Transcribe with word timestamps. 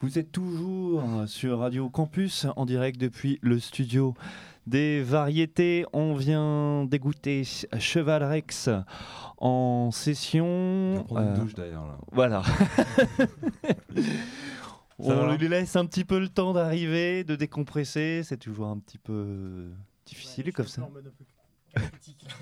Vous 0.00 0.16
êtes 0.16 0.30
toujours 0.30 1.02
sur 1.26 1.58
Radio 1.58 1.90
Campus 1.90 2.46
en 2.54 2.66
direct 2.66 3.00
depuis 3.00 3.40
le 3.42 3.58
studio 3.58 4.14
des 4.68 5.02
variétés. 5.02 5.86
On 5.92 6.14
vient 6.14 6.84
d'écouter 6.84 7.42
Cheval 7.80 8.22
Rex 8.22 8.70
en 9.38 9.90
session. 9.90 11.04
On 11.08 11.18
une 11.18 11.34
douche 11.34 11.54
d'ailleurs 11.54 11.86
là. 11.88 11.98
Voilà. 12.12 12.42
On 15.00 15.34
lui 15.34 15.48
laisse 15.48 15.74
un 15.74 15.84
petit 15.84 16.04
peu 16.04 16.20
le 16.20 16.28
temps 16.28 16.52
d'arriver, 16.52 17.24
de 17.24 17.34
décompresser. 17.34 18.22
C'est 18.22 18.36
toujours 18.36 18.68
un 18.68 18.78
petit 18.78 18.98
peu 18.98 19.68
difficile 20.06 20.52
comme 20.52 20.68
ça. 20.68 20.88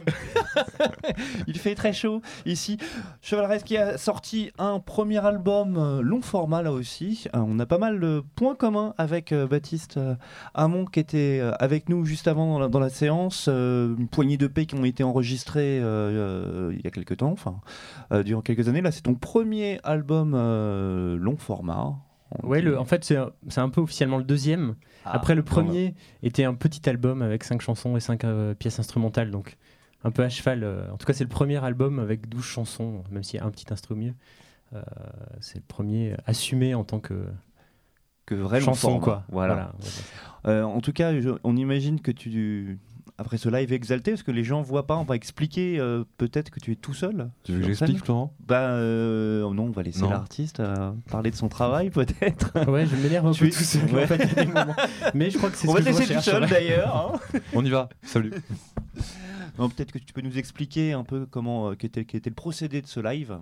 Il 1.47 1.59
fait 1.59 1.75
très 1.75 1.93
chaud 1.93 2.23
ici. 2.45 2.79
Chevalres 3.23 3.63
qui 3.65 3.77
a 3.77 3.99
sorti 3.99 4.51
un 4.59 4.81
premier 4.81 5.25
album 5.25 5.77
euh, 5.77 6.03
long 6.03 6.23
format 6.23 6.63
là 6.63 6.73
aussi. 6.73 7.27
Euh, 7.35 7.41
on 7.47 7.59
a 7.59 7.67
pas 7.67 7.79
mal 7.79 8.01
de 8.01 8.23
points 8.35 8.55
communs 8.55 8.95
avec 8.99 9.33
euh, 9.33 9.47
Baptiste 9.47 9.99
Hamon 10.55 10.85
qui 10.85 11.01
était 11.01 11.43
avec 11.59 11.89
nous 11.89 12.05
juste 12.05 12.29
avant 12.29 12.69
dans 12.69 12.81
la, 12.81 12.89
séance. 12.89 13.49
une 13.49 14.09
poignée 14.09 14.37
de 14.37 14.47
paix 14.47 14.67
qui 14.67 14.75
ont 14.75 14.85
été 14.85 15.03
enregistrées 15.03 15.79
il 15.79 16.81
y 16.83 16.87
a 16.87 16.91
quelques 16.91 17.19
temps, 17.19 17.33
enfin 17.33 17.61
durant 18.23 18.43
quelques 18.43 18.69
années. 18.69 18.81
Là, 18.81 18.93
c'est 18.93 19.03
ton 19.03 19.15
premier 19.15 19.81
album 19.83 20.33
long 20.33 21.37
format. 21.37 21.95
Ouais, 22.43 22.77
en 22.77 22.85
fait, 22.85 23.05
c'est 23.05 23.17
un, 23.61 23.69
peu 23.69 23.81
officiellement 23.81 24.19
le 24.19 24.25
deuxième. 24.25 24.75
Ah, 25.05 25.13
Après, 25.13 25.35
le 25.35 25.43
premier 25.45 25.95
était 26.23 26.45
un 26.45 26.55
petit 26.55 26.89
album 26.89 27.23
avec 27.23 27.45
cinq 27.45 27.61
chansons 27.61 27.97
et 27.97 28.01
cinq 28.01 28.25
pièces 28.59 28.79
instrumentales. 28.79 29.31
Donc, 29.31 29.57
un 30.07 30.11
peu 30.11 30.23
à 30.23 30.29
cheval. 30.29 30.63
Euh, 30.63 30.91
en 30.93 30.97
tout 30.97 31.07
cas, 31.07 31.13
c'est 31.13 31.25
le 31.25 31.31
premier 31.31 31.63
album 31.63 31.99
avec 31.99 32.29
12 32.29 32.43
chansons, 32.43 33.03
même 33.11 33.23
s'il 33.23 33.41
y 33.41 33.43
a 33.43 33.47
un 33.47 33.51
petit 33.51 33.73
instrument 33.73 34.03
mieux. 34.03 34.15
Euh, 34.75 34.83
c'est 35.41 35.57
le 35.57 35.65
premier 35.67 36.15
assumé 36.27 36.75
en 36.75 36.85
tant 36.85 37.01
que 37.01 37.27
que 38.25 38.35
vraie 38.35 38.61
chanson 38.61 38.99
quoi. 38.99 39.25
Voilà. 39.29 39.73
Euh, 40.47 40.65
en 40.65 40.81
tout 40.81 40.93
cas, 40.93 41.13
on 41.45 41.57
imagine 41.57 42.01
que 42.01 42.11
tu 42.11 42.81
après 43.19 43.39
ce 43.39 43.49
live 43.49 43.73
exalté, 43.73 44.13
parce 44.13 44.23
que 44.23 44.31
les 44.31 44.45
gens 44.45 44.63
voient 44.63 44.87
pas, 44.87 44.97
on 44.97 45.05
va 45.05 45.17
expliquer 45.17 45.79
peut-être 46.19 46.51
que 46.51 46.61
tu 46.61 46.73
es 46.73 46.77
tout 46.77 46.95
seul. 46.95 47.31
Tu 47.45 47.53
veux 47.53 47.61
que 47.61 47.67
j'explique, 47.67 48.05
Florent? 48.05 48.35
Bah 48.47 48.79
non, 48.79 49.65
on 49.65 49.71
va 49.71 49.83
laisser 49.83 50.07
l'artiste 50.07 50.63
parler 51.11 51.31
de 51.31 51.37
son 51.37 51.49
travail 51.49 51.91
peut-être. 51.91 52.71
Ouais, 52.71 52.87
je 52.87 52.97
m'énerve 52.97 53.27
un 53.27 53.33
peu 53.33 53.49
tout 53.49 53.53
seul. 53.53 53.83
Mais 55.15 55.31
je 55.31 55.39
crois 55.39 55.51
que 55.51 55.57
c'est 55.57 55.67
ce 55.67 55.71
on 55.71 55.75
va 55.75 55.81
te 55.81 55.87
laisser 55.87 56.15
tout 56.15 56.21
seul 56.21 56.47
d'ailleurs. 56.47 57.21
Hein. 57.35 57.41
on 57.55 57.65
y 57.65 57.71
va. 57.71 57.89
Salut. 58.03 58.33
Peut-être 59.57 59.93
que 59.93 59.99
tu 59.99 60.13
peux 60.13 60.21
nous 60.21 60.39
expliquer 60.39 60.93
un 60.93 61.03
peu 61.03 61.27
comment 61.27 61.71
euh, 61.71 61.75
était, 61.81 62.03
était, 62.03 62.29
le 62.29 62.35
procédé 62.35 62.83
de 62.83 62.87
ce 62.87 63.01
live. 63.01 63.39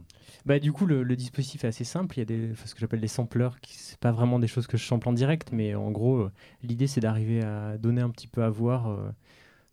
Bah, 0.46 0.58
du 0.58 0.72
coup, 0.72 0.86
le, 0.86 1.04
dispositif 1.16 1.64
est 1.64 1.68
assez 1.68 1.84
simple. 1.84 2.16
Il 2.16 2.20
y 2.20 2.22
a 2.22 2.24
des, 2.24 2.54
ce 2.64 2.74
que 2.74 2.80
j'appelle 2.80 3.00
des 3.00 3.08
sampleurs, 3.08 3.60
qui 3.60 3.74
c'est 3.74 3.98
pas 3.98 4.12
vraiment 4.12 4.38
des 4.38 4.46
choses 4.46 4.66
que 4.66 4.76
je 4.76 4.84
sample 4.84 5.08
en 5.08 5.12
direct, 5.12 5.50
mais 5.52 5.74
en 5.74 5.90
gros, 5.90 6.16
euh, 6.18 6.32
l'idée 6.62 6.86
c'est 6.86 7.00
d'arriver 7.00 7.42
à 7.42 7.76
donner 7.78 8.00
un 8.00 8.10
petit 8.10 8.28
peu 8.28 8.44
à 8.44 8.50
voir 8.50 8.88
euh, 8.88 9.10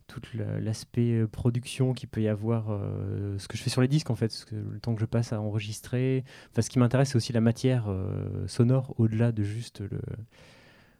tout 0.06 0.20
l'aspect 0.60 1.26
production 1.26 1.92
qu'il 1.92 2.08
peut 2.08 2.22
y 2.22 2.28
avoir, 2.28 2.66
ce 3.38 3.48
que 3.48 3.56
je 3.56 3.62
fais 3.62 3.70
sur 3.70 3.80
les 3.80 3.88
disques 3.88 4.10
en 4.10 4.14
fait, 4.14 4.46
le 4.50 4.78
temps 4.78 4.94
que 4.94 5.00
je 5.00 5.06
passe 5.06 5.32
à 5.32 5.40
enregistrer. 5.40 6.24
Enfin, 6.50 6.62
ce 6.62 6.70
qui 6.70 6.78
m'intéresse, 6.78 7.10
c'est 7.10 7.16
aussi 7.16 7.32
la 7.32 7.40
matière 7.40 7.88
sonore 8.46 8.94
au-delà 8.98 9.32
de 9.32 9.42
juste 9.42 9.82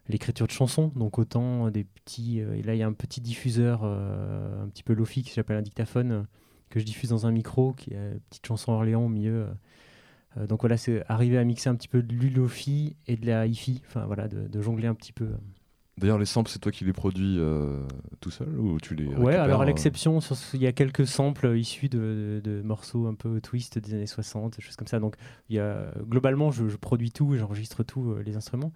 l'écriture 0.08 0.46
de 0.46 0.52
chansons, 0.52 0.92
donc 0.94 1.18
autant 1.18 1.70
des 1.70 1.84
petits. 1.84 2.40
Euh, 2.40 2.54
et 2.54 2.62
là, 2.62 2.74
il 2.74 2.78
y 2.78 2.82
a 2.82 2.86
un 2.86 2.92
petit 2.92 3.20
diffuseur, 3.20 3.82
euh, 3.84 4.64
un 4.64 4.68
petit 4.68 4.82
peu 4.82 4.92
lofi 4.92 5.22
qui 5.22 5.32
s'appelle 5.32 5.56
un 5.56 5.62
dictaphone 5.62 6.12
euh, 6.12 6.22
que 6.70 6.80
je 6.80 6.84
diffuse 6.84 7.10
dans 7.10 7.26
un 7.26 7.32
micro, 7.32 7.72
qui 7.72 7.94
a 7.94 8.12
une 8.12 8.20
petite 8.30 8.46
chanson 8.46 8.72
Orléans 8.72 9.04
au 9.04 9.08
milieu. 9.08 9.46
donc 10.48 10.62
voilà, 10.62 10.78
c'est 10.78 11.04
arriver 11.06 11.36
à 11.36 11.44
mixer 11.44 11.68
un 11.68 11.74
petit 11.74 11.88
peu 11.88 12.02
de 12.02 12.14
l'ulofi 12.14 12.96
et 13.06 13.16
de 13.16 13.26
la 13.26 13.46
hi-fi, 13.46 13.82
enfin 13.86 14.06
voilà, 14.06 14.26
de, 14.26 14.62
jongler 14.62 14.88
un 14.88 14.94
petit 14.94 15.12
peu. 15.12 15.28
D'ailleurs, 15.98 16.18
les 16.18 16.26
samples, 16.26 16.50
c'est 16.50 16.58
toi 16.58 16.72
qui 16.72 16.84
les 16.84 16.92
produis 16.92 17.38
tout 18.20 18.30
seul 18.30 18.48
ou 18.58 18.80
tu 18.80 18.94
les 18.94 19.06
Ouais, 19.06 19.36
alors 19.36 19.60
à 19.60 19.64
l'exception, 19.66 20.20
il 20.54 20.62
y 20.62 20.66
a 20.66 20.72
quelques 20.72 21.06
samples 21.06 21.56
issus 21.56 21.88
de, 21.88 22.62
morceaux 22.64 23.06
un 23.06 23.14
peu 23.14 23.40
twist 23.40 23.78
des 23.78 23.94
années 23.94 24.06
60, 24.06 24.56
des 24.56 24.62
choses 24.62 24.76
comme 24.76 24.88
ça. 24.88 24.98
Donc, 25.00 25.16
il 25.50 25.56
y 25.56 25.58
a, 25.60 25.92
globalement, 26.08 26.50
je, 26.50 26.68
je 26.68 26.76
produis 26.76 27.10
tout, 27.10 27.36
j'enregistre 27.36 27.82
tout, 27.82 28.16
les 28.24 28.36
instruments. 28.36 28.72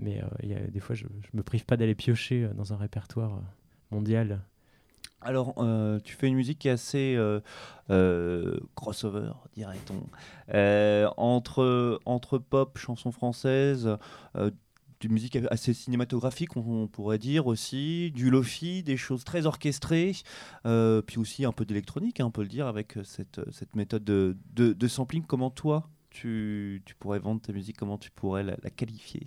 Mais 0.00 0.22
euh, 0.22 0.46
y 0.46 0.54
a, 0.54 0.60
des 0.60 0.80
fois, 0.80 0.94
je, 0.96 1.04
je 1.20 1.36
me 1.36 1.42
prive 1.42 1.64
pas 1.66 1.76
d'aller 1.76 1.94
piocher 1.94 2.44
euh, 2.44 2.54
dans 2.54 2.72
un 2.72 2.76
répertoire 2.76 3.34
euh, 3.34 3.40
mondial. 3.90 4.40
Alors, 5.22 5.54
tu 6.02 6.14
fais 6.14 6.28
une 6.28 6.34
musique 6.34 6.60
qui 6.60 6.68
est 6.68 6.70
assez 6.70 7.18
crossover, 8.74 9.32
dirait-on, 9.52 10.02
entre, 11.18 12.00
entre 12.06 12.38
pop, 12.38 12.78
chansons 12.78 13.12
françaises, 13.12 13.98
du 15.00 15.08
musique 15.08 15.38
assez 15.50 15.72
cinématographique, 15.72 16.56
on, 16.56 16.86
pourrait 16.86 17.18
dire 17.18 17.46
aussi, 17.46 18.12
du 18.14 18.30
lofi, 18.30 18.82
des 18.82 18.96
choses 18.96 19.24
très 19.24 19.46
orchestrées, 19.46 20.12
puis 20.62 21.18
aussi 21.18 21.44
un 21.44 21.52
peu 21.52 21.64
d'électronique, 21.64 22.20
hein, 22.20 22.26
on 22.26 22.30
peut 22.30 22.42
le 22.42 22.48
dire, 22.48 22.66
avec 22.66 22.98
cette, 23.04 23.40
cette 23.50 23.74
méthode 23.74 24.04
de, 24.04 24.36
de, 24.54 24.88
sampling. 24.88 25.24
Comment 25.24 25.50
toi, 25.50 25.88
tu, 26.10 26.82
tu, 26.84 26.94
pourrais 26.94 27.18
vendre 27.18 27.40
ta 27.40 27.52
musique, 27.52 27.76
comment 27.76 27.98
tu 27.98 28.10
pourrais 28.10 28.42
la 28.42 28.70
qualifier? 28.70 29.26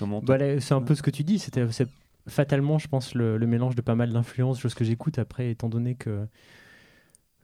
Bah, 0.00 0.38
c'est 0.60 0.74
un 0.74 0.82
peu 0.82 0.94
ce 0.94 1.02
que 1.02 1.10
tu 1.10 1.24
dis. 1.24 1.38
C'était 1.38 1.66
fatalement, 2.28 2.78
je 2.78 2.88
pense, 2.88 3.14
le, 3.14 3.38
mélange 3.38 3.74
de 3.74 3.82
pas 3.82 3.94
mal 3.94 4.12
d'influences, 4.12 4.60
choses 4.60 4.74
que 4.74 4.84
j'écoute 4.84 5.18
après, 5.18 5.50
étant 5.50 5.68
donné 5.68 5.94
que 5.94 6.26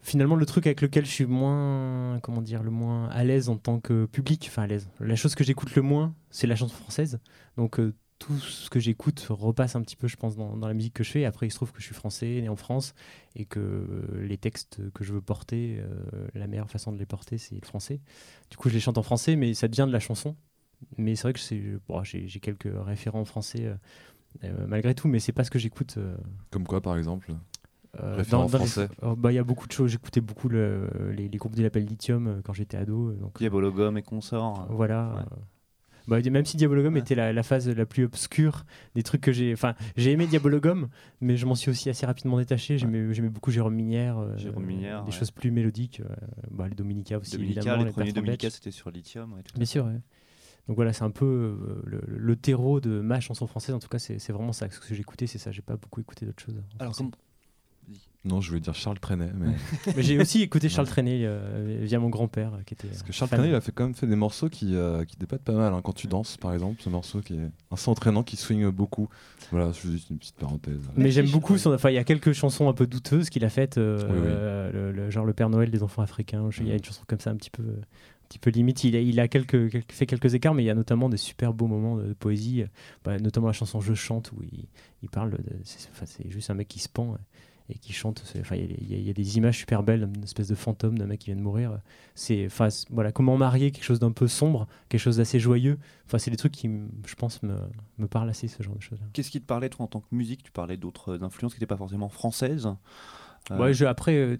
finalement 0.03 0.37
le 0.37 0.47
truc 0.47 0.67
avec 0.67 0.81
lequel 0.81 1.05
je 1.05 1.11
suis 1.11 1.27
moins, 1.27 2.19
comment 2.21 2.43
dire, 2.43 2.63
le 2.63 2.71
moins 2.71 3.09
à 3.09 3.25
l'aise 3.25 3.49
en 3.49 3.57
tant 3.57 3.81
que 3.81 4.07
public, 4.07 4.47
enfin 4.49 4.63
à 4.63 4.67
l'aise. 4.67 4.89
La 5.01 5.17
chose 5.17 5.35
que 5.35 5.45
j'écoute 5.45 5.75
le 5.75 5.83
moins, 5.83 6.15
c'est 6.31 6.47
la 6.47 6.57
chanson 6.57 6.75
française. 6.75 7.21
Donc 7.57 7.79
euh, 7.79 7.95
tout 8.19 8.39
ce 8.39 8.69
que 8.69 8.81
j'écoute 8.81 9.27
repasse 9.31 9.77
un 9.77 9.83
petit 9.83 9.97
peu, 9.97 10.09
je 10.09 10.17
pense, 10.17 10.37
dans, 10.37 10.57
la 10.57 10.75
musique 10.75 10.95
que 10.95 11.05
je 11.05 11.11
fais. 11.11 11.25
Après, 11.25 11.47
il 11.47 11.51
se 11.51 11.57
trouve 11.57 11.73
que 11.73 11.81
je 11.81 11.87
suis 11.87 11.95
français, 11.95 12.41
né 12.43 12.49
en 12.49 12.57
France, 12.57 12.95
et 13.35 13.47
que 13.47 13.87
les 14.21 14.37
textes 14.37 14.81
que 14.93 15.05
je 15.05 15.13
veux 15.13 15.23
porter, 15.23 15.79
euh, 15.81 16.29
la 16.35 16.47
meilleure 16.47 16.71
façon 16.71 16.93
de 16.93 16.99
les 16.99 17.07
porter, 17.07 17.39
c'est 17.39 17.55
le 17.55 17.67
français. 17.67 18.01
Du 18.51 18.59
coup, 18.59 18.69
je 18.69 18.75
les 18.75 18.81
chante 18.81 18.99
en 18.99 19.03
français, 19.03 19.37
mais 19.37 19.55
ça 19.55 19.69
devient 19.69 19.87
de 19.87 19.93
la 19.93 20.01
chanson 20.01 20.37
mais 20.97 21.15
c'est 21.15 21.23
vrai 21.23 21.33
que 21.33 22.05
j'ai, 22.05 22.41
quelques 22.41 22.69
référents 22.73 23.25
français 23.25 23.75
euh, 24.45 24.67
malgré 24.67 24.95
tout, 24.95 25.09
mais 25.09 25.21
c'est 25.21 25.33
pas 25.33 25.45
ce 25.45 25.51
que 25.51 25.59
j'écoute. 25.59 25.99
Comme 26.51 26.67
quoi, 26.67 26.81
par 26.81 26.97
exemple? 26.97 27.35
Référents 27.99 28.49
français 28.49 28.89
oh, 29.03 29.17
bah, 29.17 29.33
Il 29.33 29.35
y 29.35 29.39
a 29.39 29.45
beaucoup 29.45 29.67
de 29.67 29.73
choses. 29.73 29.91
J'écoutais 29.91 30.21
beaucoup 30.21 30.49
le, 30.49 30.89
les, 31.13 31.29
groupes 31.29 31.57
de 31.57 31.63
l'appel 31.63 31.85
Lithium 31.85 32.41
quand 32.45 32.53
j'étais 32.53 32.77
ado. 32.77 33.13
Donc, 33.13 33.39
Diabologum 33.39 33.97
et 33.99 34.03
consorts. 34.03 34.67
Voilà. 34.71 35.25
Bah, 36.09 36.19
même 36.23 36.45
si 36.45 36.57
Diabologum 36.57 36.97
était 36.97 37.15
la, 37.15 37.33
la, 37.33 37.43
phase 37.43 37.69
la 37.69 37.87
plus 37.87 38.05
obscure 38.05 38.65
des 38.95 39.03
trucs 39.03 39.21
que 39.21 39.33
j'ai. 39.33 39.53
Enfin, 39.53 39.75
j'ai 39.97 40.13
aimé 40.13 40.27
Diabologum, 40.27 40.89
mais 41.21 41.37
je 41.37 41.47
m'en 41.47 41.55
suis 41.55 41.71
aussi 41.71 41.91
assez 41.91 42.07
rapidement 42.07 42.39
détaché. 42.39 42.79
J'aimais, 42.79 43.29
beaucoup 43.29 43.51
Jérôme 43.51 43.75
Minière. 43.75 44.25
des 45.05 45.13
choses 45.13 45.31
plus 45.31 45.51
mélodiques. 45.51 46.03
bah, 46.51 46.69
les 46.69 46.75
Dominica 46.75 47.19
aussi. 47.19 47.33
Dominica, 47.33 47.77
les, 47.77 47.85
les 47.85 47.91
premiers 47.91 48.13
Dominica, 48.13 48.51
c'était 48.51 48.71
sur 48.71 48.91
Lithium. 48.91 49.35
Bien 49.57 49.67
sûr, 49.67 49.85
ouais. 49.85 50.01
Donc 50.71 50.77
voilà, 50.77 50.93
c'est 50.93 51.03
un 51.03 51.11
peu 51.11 51.27
euh, 51.27 52.01
le, 52.07 52.37
terreau 52.37 52.81
de 52.81 53.01
ma 53.01 53.19
chanson 53.19 53.47
française. 53.49 53.75
En 53.75 53.81
tout 53.81 53.89
cas, 53.89 53.99
c'est 53.99 54.31
vraiment 54.31 54.53
ça. 54.53 54.71
Ce 54.71 54.79
que 54.79 54.95
j'ai 54.95 55.01
écouté, 55.01 55.27
c'est 55.27 55.39
ça. 55.39 55.51
J'ai 55.51 55.63
pas 55.63 55.77
beaucoup 55.77 56.01
écouté 56.01 56.27
d'autres 56.27 56.43
choses. 56.43 56.63
Alors, 56.79 56.95
Non, 58.23 58.43
je 58.43 58.51
voulais 58.51 58.61
dire 58.61 58.75
Charles 58.75 58.99
Trenet. 58.99 59.31
Mais, 59.35 60.03
j'ai 60.03 60.19
aussi 60.21 60.43
écouté 60.43 60.69
Charles 60.69 60.87
Trenet 60.87 61.23
euh, 61.25 61.79
via 61.81 61.99
mon 61.99 62.11
grand-père. 62.11 62.53
qui 62.67 62.75
était 62.75 62.89
Parce 62.89 63.03
que 63.03 63.13
Charles 63.13 63.31
Trenet, 63.31 63.49
il 63.49 63.55
a 63.55 63.63
fait, 63.63 63.73
quand 63.73 63.85
même 63.85 63.95
fait 63.95 64.07
des 64.07 64.17
morceaux 64.17 64.51
qui, 64.51 64.75
euh, 64.75 65.05
qui 65.07 65.17
dépassent 65.17 65.41
pas 65.41 65.55
mal. 65.55 65.73
Hein. 65.73 65.81
Quand 65.83 65.95
tu 65.95 66.07
danses, 66.07 66.37
par 66.37 66.53
exemple, 66.53 66.83
ce 66.83 66.91
morceau 66.91 67.21
qui 67.21 67.35
est 67.35 67.51
un 67.71 67.77
son 67.77 67.93
entraînant 67.93 68.23
qui 68.23 68.37
swing 68.37 68.69
beaucoup. 68.69 69.09
Voilà, 69.51 69.73
c'est 69.73 69.91
juste 69.91 70.11
une 70.11 70.19
petite 70.19 70.37
parenthèse. 70.37 70.91
Mais 70.97 71.11
j'aime 71.11 71.31
beaucoup 71.31 71.57
son. 71.57 71.73
Enfin, 71.73 71.89
il 71.89 71.95
y 71.95 71.99
a 71.99 72.05
quelques 72.05 72.33
chansons 72.33 72.69
un 72.69 72.75
peu 72.75 72.87
douteuses 72.87 73.31
qu'il 73.31 73.45
a 73.45 73.49
faites, 73.49 73.77
le, 73.79 75.09
genre 75.09 75.25
Le 75.25 75.33
Père 75.33 75.49
Noël 75.49 75.71
des 75.71 75.83
enfants 75.83 76.03
africains. 76.03 76.51
Il 76.59 76.69
y 76.69 76.73
a 76.73 76.75
une 76.75 76.85
chanson 76.85 77.03
comme 77.07 77.21
ça 77.21 77.31
un 77.31 77.37
petit 77.37 77.51
peu 77.51 77.65
petit 78.29 78.39
peu 78.39 78.51
limite. 78.51 78.85
Il 78.85 78.97
a, 78.97 79.01
il 79.01 79.19
a 79.19 79.29
quelques, 79.29 79.83
fait 79.91 80.07
quelques 80.07 80.35
écarts, 80.35 80.55
mais 80.55 80.63
il 80.63 80.67
y 80.67 80.71
a 80.71 80.75
notamment 80.75 81.09
des 81.09 81.17
super 81.17 81.53
beaux 81.53 81.67
moments 81.67 81.97
de, 81.97 82.13
poésie, 82.13 82.65
bah, 83.03 83.19
notamment 83.19 83.49
la 83.49 83.53
chanson 83.53 83.81
Je 83.81 83.95
chante 83.95 84.31
où 84.33 84.43
il, 84.43 84.69
il 85.03 85.09
parle. 85.09 85.39
C'est 85.65 86.31
juste 86.31 86.51
un 86.51 86.55
mec 86.55 86.69
qui 86.69 86.81
se 86.81 86.89
pend 86.89 87.17
et 87.71 87.79
qui 87.79 87.93
chante. 87.93 88.23
Enfin, 88.41 88.57
il, 88.57 89.07
y 89.07 89.11
a, 89.11 89.13
des 89.13 89.39
images 89.39 89.59
super 89.59 89.83
belles, 89.83 90.09
une 90.15 90.25
espèce 90.25 90.49
de 90.49 90.55
fantôme 90.55 90.99
d'un 90.99 91.07
mec 91.07 91.21
qui 91.21 91.27
vient 91.27 91.37
de 91.37 91.43
mourir. 91.43 91.81
C'est, 92.15 92.47
enfin, 92.47 92.69
voilà, 92.91 93.13
comment 93.13 93.37
marier 93.37 93.71
quelque 93.71 93.85
chose 93.85 94.01
d'un 94.01 94.13
peu 94.13 94.29
sombre, 94.29 94.67
quelque 94.89 95.01
chose 95.01 95.19
d'assez 95.19 95.41
joyeux. 95.41 95.79
Enfin, 96.07 96.19
c'est 96.19 96.31
des 96.31 96.37
trucs 96.37 96.53
qui, 96.53 96.71
je 97.07 97.15
pense, 97.15 97.43
me, 97.43 97.57
me 97.99 98.07
parlent 98.07 98.31
assez 98.31 98.49
ce 98.49 98.63
genre 98.63 98.77
de 98.77 98.83
choses. 98.83 99.01
Qu'est-ce 99.13 99.31
qui 99.31 99.41
te 99.41 99.47
parlait 99.47 99.69
toi 99.69 99.85
en 99.85 99.89
tant 99.89 100.01
que 100.01 100.13
musique? 100.13 100.43
Tu 100.43 100.53
parlais 100.53 100.77
d'autres 100.77 101.23
influences 101.23 101.55
qui 101.55 101.59
n'étaient 101.59 101.67
pas 101.67 101.77
forcément 101.77 102.09
françaises. 102.09 102.69
Ouais, 103.51 103.75
je, 103.75 103.85
après, 103.85 104.15
euh, 104.15 104.37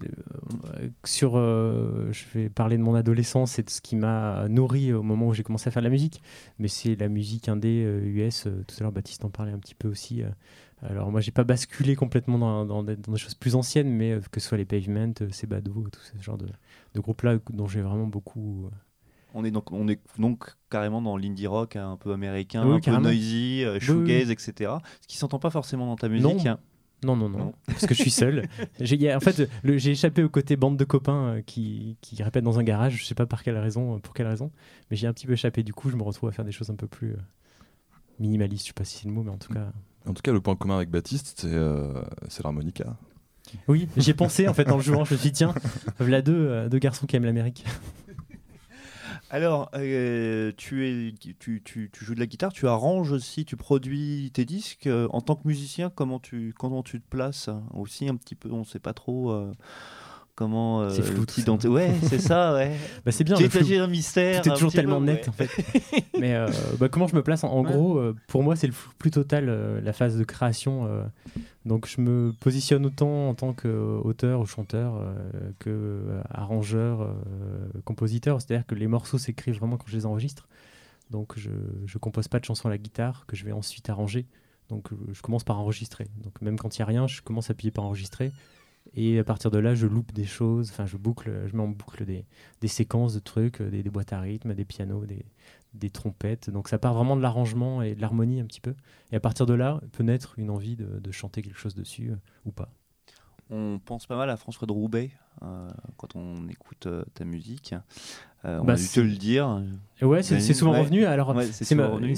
sur, 1.03 1.33
euh, 1.35 2.09
je 2.11 2.23
vais 2.33 2.49
parler 2.49 2.77
de 2.77 2.81
mon 2.81 2.95
adolescence 2.95 3.59
et 3.59 3.63
de 3.63 3.69
ce 3.69 3.81
qui 3.81 3.97
m'a 3.97 4.47
nourri 4.47 4.93
au 4.93 5.03
moment 5.03 5.27
où 5.27 5.33
j'ai 5.33 5.43
commencé 5.43 5.67
à 5.67 5.71
faire 5.71 5.81
de 5.81 5.87
la 5.87 5.91
musique. 5.91 6.21
Mais 6.59 6.69
c'est 6.69 6.95
la 6.95 7.09
musique 7.09 7.49
indé 7.49 7.81
US. 8.03 8.47
Euh, 8.47 8.63
tout 8.65 8.75
à 8.79 8.83
l'heure, 8.83 8.91
Baptiste 8.93 9.25
en 9.25 9.29
parlait 9.29 9.51
un 9.51 9.59
petit 9.59 9.75
peu 9.75 9.89
aussi. 9.89 10.23
Alors, 10.81 11.11
moi, 11.11 11.21
j'ai 11.21 11.31
pas 11.31 11.43
basculé 11.43 11.95
complètement 11.95 12.37
dans, 12.39 12.65
dans, 12.65 12.83
des, 12.83 12.97
choses 13.17 13.35
plus 13.35 13.55
anciennes, 13.55 13.89
mais 13.89 14.19
que 14.31 14.39
ce 14.39 14.47
soit 14.47 14.57
les 14.57 14.65
Pavement, 14.65 15.13
Sebado, 15.31 15.87
tout 15.91 15.99
ce 16.01 16.21
genre 16.21 16.37
de, 16.37 16.47
de 16.95 16.99
groupes-là 16.99 17.37
dont 17.51 17.67
j'ai 17.67 17.81
vraiment 17.81 18.07
beaucoup 18.07 18.69
On 19.35 19.43
est 19.45 19.51
donc, 19.51 19.71
on 19.71 19.87
est 19.87 19.99
donc 20.17 20.55
carrément 20.69 21.01
dans 21.01 21.17
l'indie 21.17 21.47
rock 21.47 21.75
hein, 21.75 21.91
un 21.91 21.97
peu 21.97 22.11
américain, 22.13 22.65
Oui, 22.67 22.75
un 22.77 22.79
carrément. 22.79 23.03
peu 23.03 23.09
noisy, 23.09 23.63
euh, 23.63 23.75
oui. 23.75 23.79
shoegaze, 23.79 24.31
etc. 24.31 24.71
Ce 25.01 25.07
qui 25.07 25.17
s'entend 25.17 25.39
pas 25.39 25.51
forcément 25.51 25.85
dans 25.85 25.95
ta 25.97 26.09
musique. 26.09 26.23
Non. 26.45 26.51
hein. 26.51 26.59
Non, 27.03 27.15
non, 27.15 27.29
non, 27.29 27.37
Non. 27.39 27.53
parce 27.67 27.85
que 27.87 27.93
je 27.95 28.01
suis 28.01 28.11
seul. 28.11 28.47
Y 28.79 29.07
a- 29.09 29.17
en 29.17 29.19
fait, 29.19 29.49
j'ai 29.63 29.91
échappé 29.91 30.23
au 30.23 30.29
côté 30.29 30.55
bande 30.55 30.77
de 30.77 30.83
copains 30.83 31.35
euh, 31.35 31.41
qui, 31.41 31.97
qui 32.01 32.21
répètent 32.21 32.43
dans 32.43 32.59
un 32.59 32.63
garage. 32.63 32.97
Je 32.97 33.05
sais 33.05 33.15
pas 33.15 33.25
par 33.25 33.43
quelle 33.43 33.57
raison, 33.57 33.95
euh, 33.95 33.99
pour 33.99 34.13
quelle 34.13 34.27
raison, 34.27 34.51
mais 34.89 34.97
j'ai 34.97 35.07
un 35.07 35.13
petit 35.13 35.25
peu 35.25 35.33
échappé. 35.33 35.63
Du 35.63 35.73
coup, 35.73 35.89
je 35.89 35.95
me 35.95 36.03
retrouve 36.03 36.29
à 36.29 36.31
faire 36.31 36.45
des 36.45 36.51
choses 36.51 36.69
un 36.69 36.75
peu 36.75 36.85
plus 36.87 37.11
euh, 37.13 37.17
minimalistes. 38.19 38.63
Je 38.65 38.67
sais 38.69 38.73
pas 38.73 38.83
si 38.83 38.97
c'est 38.99 39.07
le 39.07 39.13
mot, 39.13 39.23
mais 39.23 39.31
en 39.31 39.37
tout 39.37 39.51
cas. 39.53 39.71
En 40.07 40.13
tout 40.13 40.21
cas, 40.21 40.31
le 40.31 40.41
point 40.41 40.55
commun 40.55 40.77
avec 40.77 40.89
Baptiste, 40.89 41.33
c'est 41.41 41.53
euh, 41.53 42.01
l'harmonica. 42.43 42.97
Oui, 43.67 43.87
j'y 43.97 44.11
ai 44.11 44.13
pensé 44.13 44.47
en 44.47 44.53
fait 44.53 44.69
en 44.71 44.77
le 44.77 44.83
jouant. 44.83 45.03
Je 45.05 45.13
me 45.13 45.19
suis 45.19 45.29
dit, 45.29 45.37
tiens, 45.37 45.53
voilà 45.99 46.21
deux, 46.21 46.33
euh, 46.33 46.69
deux 46.69 46.79
garçons 46.79 47.05
qui 47.05 47.15
aiment 47.15 47.25
l'Amérique. 47.25 47.65
Alors, 49.29 49.69
euh, 49.75 50.51
tu, 50.57 50.87
es, 50.87 51.13
tu, 51.13 51.61
tu, 51.63 51.89
tu 51.91 52.05
joues 52.05 52.15
de 52.15 52.19
la 52.19 52.25
guitare, 52.25 52.51
tu 52.51 52.67
arranges 52.67 53.13
aussi, 53.13 53.45
tu 53.45 53.55
produis 53.55 54.29
tes 54.33 54.43
disques. 54.43 54.89
En 55.09 55.21
tant 55.21 55.35
que 55.35 55.47
musicien, 55.47 55.89
comment 55.89 56.19
tu, 56.19 56.53
comment 56.57 56.83
tu 56.83 56.99
te 56.99 57.07
places 57.07 57.49
Aussi 57.73 58.09
un 58.09 58.17
petit 58.17 58.35
peu, 58.35 58.51
on 58.51 58.65
sait 58.65 58.79
pas 58.79 58.93
trop 58.93 59.31
euh, 59.31 59.53
comment. 60.35 60.81
euh, 60.81 60.89
C'est 60.89 61.01
flou, 61.01 61.25
tout 61.25 61.41
ça. 61.41 61.69
Ouais, 61.69 61.91
c'est 62.03 62.19
ça, 62.19 62.53
ouais. 62.53 62.71
Bah, 63.05 63.11
c'est 63.11 63.23
bien. 63.23 63.35
Es 63.37 63.77
un 63.77 63.87
mystère. 63.87 64.41
Tout 64.41 64.49
est 64.49 64.51
un 64.51 64.55
toujours 64.55 64.71
peu, 64.71 64.75
tellement 64.77 65.01
net 65.01 65.23
ouais. 65.23 65.29
en 65.29 65.31
fait. 65.33 65.49
Mais 66.19 66.35
euh, 66.35 66.47
bah, 66.79 66.89
comment 66.89 67.07
je 67.07 67.15
me 67.15 67.21
place 67.23 67.43
En, 67.43 67.49
en 67.51 67.63
Ouais. 67.65 67.71
gros, 67.73 67.97
euh, 67.97 68.15
pour 68.27 68.43
moi, 68.43 68.55
c'est 68.55 68.67
le 68.67 68.73
flou 68.73 68.91
plus 68.97 69.11
total, 69.11 69.45
euh, 69.49 69.81
la 69.81 69.93
phase 69.93 70.17
de 70.17 70.23
création. 70.23 70.87
donc 71.65 71.87
je 71.87 72.01
me 72.01 72.31
positionne 72.39 72.85
autant 72.85 73.29
en 73.29 73.35
tant 73.35 73.53
qu'auteur 73.53 74.39
ou 74.41 74.45
chanteur 74.45 75.03
que 75.59 76.01
arrangeur, 76.29 77.15
compositeur. 77.85 78.41
C'est-à-dire 78.41 78.65
que 78.65 78.75
les 78.75 78.87
morceaux 78.87 79.17
s'écrivent 79.17 79.57
vraiment 79.59 79.77
quand 79.77 79.87
je 79.87 79.95
les 79.95 80.05
enregistre. 80.05 80.47
Donc 81.09 81.33
je 81.37 81.49
ne 81.49 81.99
compose 81.99 82.27
pas 82.27 82.39
de 82.39 82.45
chansons 82.45 82.67
à 82.67 82.71
la 82.71 82.77
guitare 82.77 83.25
que 83.27 83.35
je 83.35 83.45
vais 83.45 83.51
ensuite 83.51 83.89
arranger. 83.89 84.25
Donc 84.69 84.89
je 85.11 85.21
commence 85.21 85.43
par 85.43 85.59
enregistrer. 85.59 86.07
Donc 86.23 86.41
même 86.41 86.57
quand 86.57 86.77
il 86.77 86.81
n'y 86.81 86.83
a 86.83 86.85
rien, 86.87 87.07
je 87.07 87.21
commence 87.21 87.49
à 87.49 87.51
appuyer 87.51 87.71
par 87.71 87.83
enregistrer. 87.85 88.31
Et 88.93 89.19
à 89.19 89.23
partir 89.23 89.51
de 89.51 89.57
là, 89.59 89.73
je 89.75 89.87
loupe 89.87 90.11
des 90.11 90.25
choses, 90.25 90.69
enfin 90.71 90.85
je 90.85 90.97
boucle, 90.97 91.31
je 91.47 91.55
mets 91.55 91.63
en 91.63 91.69
boucle 91.69 92.03
des, 92.05 92.25
des 92.59 92.67
séquences 92.67 93.13
de 93.13 93.19
trucs, 93.19 93.61
euh, 93.61 93.69
des, 93.69 93.83
des 93.83 93.89
boîtes 93.89 94.11
à 94.13 94.19
rythme, 94.19 94.53
des 94.53 94.65
pianos, 94.65 95.05
des, 95.05 95.25
des 95.73 95.89
trompettes. 95.89 96.49
Donc 96.49 96.67
ça 96.67 96.77
part 96.77 96.93
vraiment 96.93 97.15
de 97.15 97.21
l'arrangement 97.21 97.81
et 97.81 97.95
de 97.95 98.01
l'harmonie 98.01 98.41
un 98.41 98.45
petit 98.45 98.61
peu. 98.61 98.75
Et 99.11 99.15
à 99.15 99.19
partir 99.19 99.45
de 99.45 99.53
là, 99.53 99.79
peut 99.93 100.03
naître 100.03 100.33
une 100.37 100.49
envie 100.49 100.75
de, 100.75 100.99
de 100.99 101.11
chanter 101.11 101.41
quelque 101.41 101.57
chose 101.59 101.75
dessus 101.75 102.09
euh, 102.11 102.15
ou 102.45 102.51
pas. 102.51 102.69
On 103.49 103.79
pense 103.83 104.07
pas 104.07 104.15
mal 104.15 104.29
à 104.29 104.37
François 104.37 104.65
de 104.65 104.71
Roubaix 104.71 105.11
euh, 105.41 105.69
quand 105.97 106.15
on 106.15 106.47
écoute 106.47 106.87
euh, 106.87 107.03
ta 107.13 107.25
musique. 107.25 107.75
On 108.43 108.63
Bah, 108.63 108.73
a 108.73 108.75
dû 108.77 108.87
te 108.87 108.99
le 108.99 109.11
dire. 109.15 109.61
Ouais, 110.01 110.23
c'est 110.23 110.39
souvent 110.53 110.71
ouais. 110.71 110.81
revenu. 110.81 111.05
Alors 111.05 111.35
Ouais, 111.35 111.45
ma- 111.75 112.15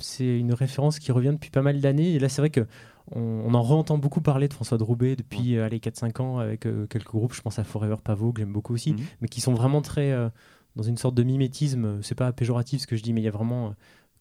c'est 0.00 0.38
une 0.38 0.52
référence 0.52 0.98
qui 0.98 1.12
revient 1.12 1.32
depuis 1.32 1.50
pas 1.50 1.62
mal 1.62 1.80
d'années. 1.80 2.14
Et 2.14 2.18
là, 2.18 2.28
c'est 2.28 2.40
vrai 2.42 2.50
que 2.50 2.66
on, 3.12 3.20
on 3.20 3.54
en 3.54 3.62
re-entend 3.62 3.98
beaucoup 3.98 4.20
parler 4.20 4.48
de 4.48 4.54
François 4.54 4.78
de 4.78 4.82
Roubaix 4.82 5.16
depuis 5.16 5.56
euh, 5.56 5.64
allez, 5.66 5.78
4-5 5.78 6.20
ans 6.22 6.38
avec 6.38 6.66
euh, 6.66 6.86
quelques 6.86 7.06
groupes. 7.10 7.34
Je 7.34 7.42
pense 7.42 7.58
à 7.58 7.64
Forever 7.64 7.96
Pavot, 8.02 8.32
que 8.32 8.40
j'aime 8.40 8.52
beaucoup 8.52 8.74
aussi. 8.74 8.92
Mhm. 8.92 9.00
mais 9.20 9.28
qui 9.28 9.40
sont 9.40 9.54
vraiment 9.54 9.82
très 9.82 10.12
euh, 10.12 10.28
dans 10.76 10.82
une 10.82 10.96
sorte 10.96 11.14
de 11.14 11.22
mimétisme. 11.22 12.02
C'est 12.02 12.14
pas 12.14 12.32
péjoratif 12.32 12.82
ce 12.82 12.86
que 12.86 12.96
je 12.96 13.02
dis, 13.02 13.12
mais 13.12 13.20
il 13.20 13.24
y 13.24 13.28
a 13.28 13.32
vraiment. 13.32 13.68
euh, 13.68 13.70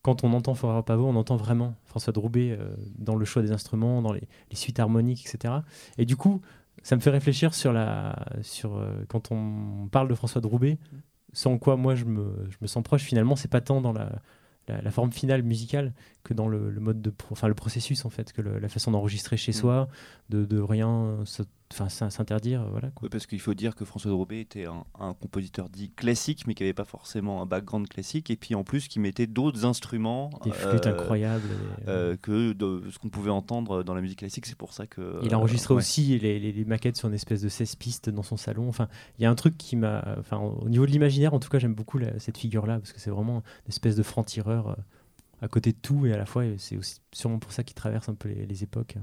quand 0.02 0.24
on 0.24 0.34
entend 0.34 0.54
Forever 0.54 0.84
Pavot, 0.86 1.08
on 1.08 1.16
entend 1.16 1.36
vraiment 1.36 1.74
François 1.86 2.14
euh, 2.16 2.76
dans 3.00 3.16
le 3.16 3.26
choix 3.26 3.42
des 3.42 3.52
instruments, 3.52 4.04
dans 4.04 4.14
les, 4.14 4.28
les 4.52 4.56
suites 4.56 4.80
harmoniques, 4.80 5.26
etc. 5.26 5.56
Et 5.98 6.06
du 6.06 6.16
coup, 6.16 6.42
ça 6.84 6.96
me 6.96 7.02
fait 7.02 7.10
réfléchir 7.10 7.56
sur 7.56 7.74
la, 7.74 8.16
sur 8.44 8.78
euh, 8.78 9.04
quand 9.10 9.32
on 9.32 9.88
parle 9.92 10.08
de 10.08 10.14
François 10.14 10.42
de 10.42 10.48
Roubaix, 10.48 10.78
sans 11.34 11.58
quoi 11.58 11.76
moi 11.76 11.96
je 11.96 12.06
me, 12.06 12.46
je 12.52 12.58
me 12.62 12.68
sens 12.68 12.84
proche. 12.84 13.02
Finalement, 13.02 13.36
c'est 13.36 13.48
pas 13.48 13.62
tant 13.62 13.82
dans 13.82 13.94
la, 13.94 14.12
la, 14.68 14.80
la 14.80 14.92
forme 14.92 15.12
finale 15.12 15.42
musicale 15.42 15.92
que 16.26 16.34
dans 16.34 16.50
le, 16.50 16.70
le 16.70 16.80
mode 16.82 17.02
de, 17.02 17.14
enfin 17.32 17.48
le 17.48 17.54
processus 17.54 18.04
en 18.04 18.10
fait, 18.10 18.34
que 18.34 18.42
le- 18.42 18.60
la 18.60 18.68
façon 18.68 18.92
d'enregistrer 18.92 19.38
chez 19.38 19.52
Mm. 19.52 19.56
soi, 19.56 19.88
de, 20.30 20.44
de 20.44 20.60
rien, 20.60 21.20
s'interdire, 22.10 22.62
euh, 22.62 22.68
voilà. 22.72 22.90
Quoi. 22.92 23.04
Ouais, 23.06 23.10
parce 23.10 23.26
qu'il 23.26 23.40
faut 23.40 23.54
dire 23.54 23.76
que 23.76 23.86
François 23.86 24.12
Roubaix 24.12 24.40
était 24.42 24.66
un, 24.66 24.86
un 25.00 25.14
compositeur 25.14 25.70
dit 25.70 25.92
classique, 25.92 26.46
mais 26.48 26.54
qui 26.54 26.64
n'avait 26.64 26.74
pas 26.74 26.86
forcément 26.86 27.42
un 27.42 27.46
background 27.46 27.88
classique, 27.88 28.30
et 28.32 28.36
puis 28.36 28.56
en 28.56 28.64
plus 28.64 28.88
qui 28.88 29.00
mettait 29.00 29.28
d'autres 29.28 29.66
instruments 29.66 30.30
Des 30.44 30.52
flûtes 30.52 30.86
euh, 30.88 30.94
incroyables. 30.94 31.50
euh, 31.88 32.16
que 32.22 32.54
de 32.54 32.84
ce 32.92 33.00
qu'on 33.00 33.10
pouvait 33.10 33.32
entendre 33.32 33.84
dans 33.84 33.94
la 33.94 34.02
musique 34.02 34.20
classique. 34.20 34.46
C'est 34.46 34.58
pour 34.58 34.74
ça 34.74 34.88
que. 34.88 35.20
Il 35.24 35.34
a 35.34 35.40
enregistré 35.40 35.74
ouais. 35.74 35.78
aussi 35.80 36.18
les, 36.20 36.40
les- 36.40 36.52
les 36.52 36.66
maquettes 36.66 36.98
sur 36.98 37.08
une 37.08 37.14
espèce 37.16 37.42
de 37.42 37.50
16 37.50 37.76
pistes 37.76 38.10
dans 38.10 38.24
son 38.24 38.38
salon. 38.38 38.68
Enfin, 38.68 38.88
il 39.20 39.24
y 39.24 39.26
a 39.26 39.30
un 39.32 39.36
truc 39.36 39.58
qui 39.58 39.76
m'a. 39.76 40.04
Enfin, 40.20 40.38
au 40.38 40.70
niveau 40.70 40.86
de 40.86 40.92
l'imaginaire, 40.92 41.34
en 41.34 41.40
tout 41.40 41.50
cas, 41.50 41.60
j'aime 41.60 41.76
beaucoup 41.76 41.98
la- 41.98 42.18
cette 42.20 42.38
figure-là 42.38 42.80
parce 42.80 42.94
que 42.94 43.00
c'est 43.00 43.10
vraiment 43.12 43.38
une 43.66 43.70
espèce 43.70 43.96
de 43.96 44.04
franc-tireur 44.04 44.70
euh, 44.70 44.76
à 45.46 45.48
côté 45.48 45.72
de 45.72 45.78
tout 45.82 46.06
et 46.06 46.14
à 46.14 46.18
la 46.18 46.26
fois, 46.26 46.46
et 46.46 46.56
c'est 46.58 46.76
aussi 46.76 47.00
sûrement 47.14 47.40
pour 47.40 47.52
ça 47.52 47.64
qu'il 47.64 47.76
traverse 47.76 48.10
un 48.10 48.16
peu 48.16 48.28
les, 48.30 48.46
les 48.46 48.64
époques. 48.64 48.96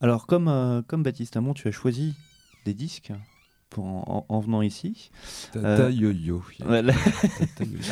Alors, 0.00 0.26
comme, 0.26 0.48
euh, 0.48 0.80
comme 0.82 1.02
Baptiste 1.02 1.36
Hamon, 1.36 1.54
tu 1.54 1.68
as 1.68 1.72
choisi 1.72 2.14
des 2.64 2.72
disques 2.74 3.12
pour 3.68 3.84
en, 3.84 4.24
en- 4.28 4.34
en 4.34 4.40
venant 4.40 4.62
ici. 4.62 5.10
Tata 5.52 5.66
Euh, 5.86 5.90
yo-yo. 5.90 6.42
Voilà. 6.64 6.94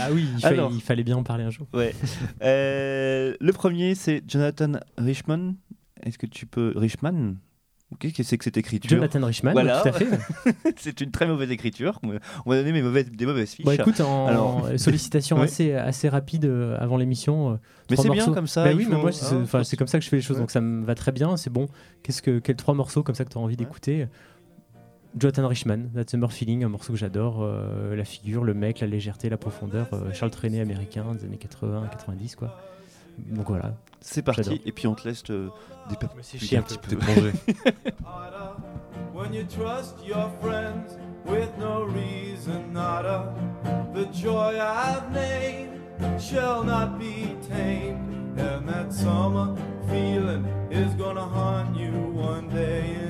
Ah 0.00 0.08
oui, 0.12 0.26
il, 0.38 0.46
Alors. 0.46 0.72
il 0.72 0.80
fallait 0.80 1.04
bien 1.04 1.16
en 1.18 1.22
parler 1.22 1.44
un 1.44 1.50
jour. 1.50 1.66
Ouais. 1.74 1.94
Euh, 2.42 3.34
le 3.40 3.52
premier, 3.52 3.94
c'est 3.94 4.22
Jonathan 4.26 4.72
Richman. 4.96 5.54
Est-ce 6.02 6.16
que 6.18 6.26
tu 6.26 6.46
peux. 6.46 6.72
Richman 6.76 7.34
Qu'est-ce 8.00 8.14
que 8.14 8.22
c'est 8.24 8.36
que 8.36 8.42
cette 8.44 8.56
écriture 8.56 8.90
Jonathan 8.90 9.24
Richman, 9.24 9.52
Voilà. 9.52 9.80
tout 9.80 9.88
à 9.88 9.92
fait. 9.92 10.06
C'est 10.76 11.00
une 11.00 11.12
très 11.12 11.26
mauvaise 11.28 11.50
écriture. 11.52 12.00
On 12.02 12.08
m'a- 12.08 12.18
on 12.44 12.50
m'a 12.50 12.56
donné 12.56 12.72
mes 12.72 12.82
mauvaises, 12.82 13.10
des 13.12 13.26
mauvaises 13.26 13.50
fiches. 13.52 13.64
Bon, 13.64 13.70
écoute, 13.72 14.00
en 14.00 14.26
Alors- 14.26 14.68
sollicitation 14.76 15.40
assez, 15.40 15.72
assez 15.72 16.08
rapide 16.08 16.46
euh, 16.46 16.76
avant 16.80 16.96
l'émission. 16.96 17.52
euh, 17.52 17.56
mais 17.88 17.96
c'est 17.96 18.10
bien 18.10 18.32
comme 18.34 18.48
ça. 18.48 18.64
Bah 18.64 18.70
oui, 18.76 18.86
mais 18.90 18.96
moi, 18.96 19.12
c'est 19.12 19.34
hein, 19.34 19.44
faut- 19.46 19.62
c'est 19.62 19.76
comme 19.76 19.86
ça 19.86 19.98
que 20.00 20.04
je 20.04 20.10
fais 20.10 20.16
les 20.16 20.22
choses, 20.22 20.36
Ouais. 20.36 20.42
donc 20.42 20.50
ça 20.50 20.60
me 20.60 20.84
va 20.84 20.96
très 20.96 21.12
bien. 21.12 21.36
C'est 21.36 21.48
bon. 21.50 21.68
Qu'est-ce 22.02 22.22
que 22.22 22.40
quels 22.40 22.56
trois 22.56 22.74
morceaux 22.74 23.04
comme 23.04 23.14
ça 23.14 23.24
que 23.24 23.30
tu 23.30 23.38
as 23.38 23.40
envie 23.40 23.52
Ouais. 23.52 23.56
d'écouter? 23.56 24.08
Jonathan 25.18 25.48
Richman, 25.48 25.88
That 25.94 26.04
Summer 26.10 26.30
Feeling, 26.32 26.64
un 26.64 26.68
morceau 26.68 26.92
que 26.92 26.98
j'adore. 26.98 27.38
euh, 27.42 27.94
la 27.96 28.04
figure, 28.04 28.44
le 28.44 28.52
mec, 28.52 28.80
la 28.80 28.86
légèreté, 28.88 29.30
la 29.30 29.38
profondeur. 29.38 29.86
euh, 29.94 30.12
Charles 30.12 30.32
Trenet 30.32 30.60
américain 30.60 31.14
des 31.14 31.24
années 31.24 31.38
80-90, 31.38 32.34
quoi. 32.36 32.58
Donc 33.18 33.48
voilà. 33.48 33.74
C'est 34.00 34.22
parti. 34.22 34.60
Et 34.64 34.72
puis 34.72 34.86
on 34.86 34.94
te 34.94 35.06
laisse 35.08 35.22
te 35.22 35.48
un 36.56 36.62
petit 36.62 36.78
peu. 36.78 36.96
when 39.12 39.32
you 39.32 39.44
trust 39.44 39.94
your 40.04 40.30
friends 40.42 40.98
with 41.24 41.48
no 41.58 41.84
reason 41.84 42.72
nada 42.72 43.32
the 43.94 44.04
joy 44.12 44.58
i've 44.60 45.10
named 45.10 45.80
shall 46.20 46.62
not 46.62 46.98
be 46.98 47.34
tamed 47.48 48.38
and 48.38 48.68
that 48.68 48.92
summer 48.92 49.56
feeling 49.88 50.44
is 50.70 50.92
gonna 50.94 51.24
haunt 51.24 51.74
you 51.76 51.90
one 52.14 52.48
day 52.50 53.05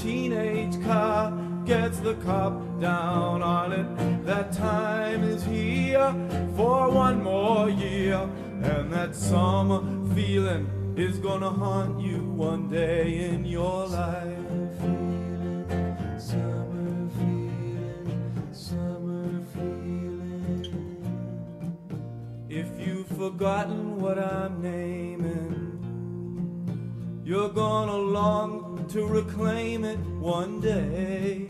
teenage 0.00 0.82
car 0.82 1.30
gets 1.66 1.98
the 2.00 2.14
cop 2.14 2.54
down 2.80 3.42
on 3.42 3.72
it, 3.72 4.24
that 4.24 4.50
time 4.50 5.22
is 5.22 5.44
here 5.44 6.14
for 6.56 6.90
one 6.90 7.22
more 7.22 7.68
year, 7.68 8.26
and 8.62 8.90
that 8.90 9.14
summer 9.14 9.82
feeling 10.14 10.66
is 10.96 11.18
gonna 11.18 11.50
haunt 11.50 12.00
you 12.00 12.16
one 12.16 12.66
day 12.68 13.28
in 13.28 13.44
your 13.44 13.86
life. 13.88 14.80
Summer 16.18 17.08
feeling, 17.18 18.48
summer 18.52 19.42
feeling. 19.52 20.64
If 22.48 22.68
you've 22.78 23.06
forgotten 23.06 24.00
what 24.00 24.18
I'm 24.18 24.62
naming, 24.62 25.76
you're 27.22 27.50
gonna 27.50 27.96
long 27.96 28.69
to 28.90 29.06
reclaim 29.06 29.84
it 29.84 29.98
one 30.18 30.60
day. 30.60 31.48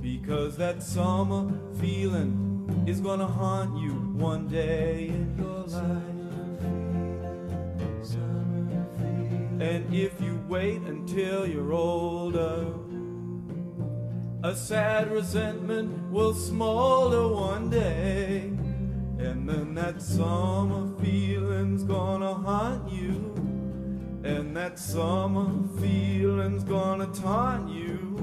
Because 0.00 0.56
that 0.58 0.82
summer 0.82 1.52
feeling 1.80 2.84
is 2.86 3.00
gonna 3.00 3.26
haunt 3.26 3.76
you 3.78 3.92
one 3.92 4.46
day 4.46 5.08
in 5.08 5.36
your 5.36 5.64
life. 5.64 6.18
And 9.60 9.92
if 9.92 10.20
you 10.20 10.40
wait 10.48 10.82
until 10.82 11.46
you're 11.46 11.72
older, 11.72 12.66
a 14.44 14.54
sad 14.54 15.10
resentment 15.10 16.12
will 16.12 16.32
smolder 16.32 17.26
one 17.26 17.68
day. 17.68 18.52
And 19.18 19.48
then 19.48 19.74
that 19.74 20.00
summer 20.00 20.96
feeling's 21.00 21.82
gonna 21.82 22.34
haunt 22.34 22.92
you. 22.92 23.47
And 24.24 24.56
that 24.56 24.78
summer 24.78 25.50
feeling's 25.80 26.64
gonna 26.64 27.06
taunt 27.06 27.70
you. 27.70 28.16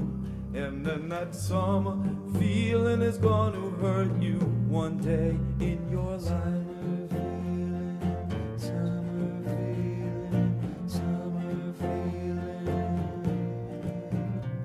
And 0.54 0.84
then 0.84 1.08
that 1.08 1.34
summer 1.34 1.96
feeling 2.38 3.00
is 3.02 3.18
gonna 3.18 3.70
hurt 3.80 4.14
you 4.20 4.38
one 4.68 4.98
day 4.98 5.38
in 5.58 5.88
your 5.90 6.18
life. 6.18 7.10
Feeling 7.10 8.56
summer 8.56 9.42
feeling, 9.44 10.84
summer 10.86 11.72
feeling 11.78 12.96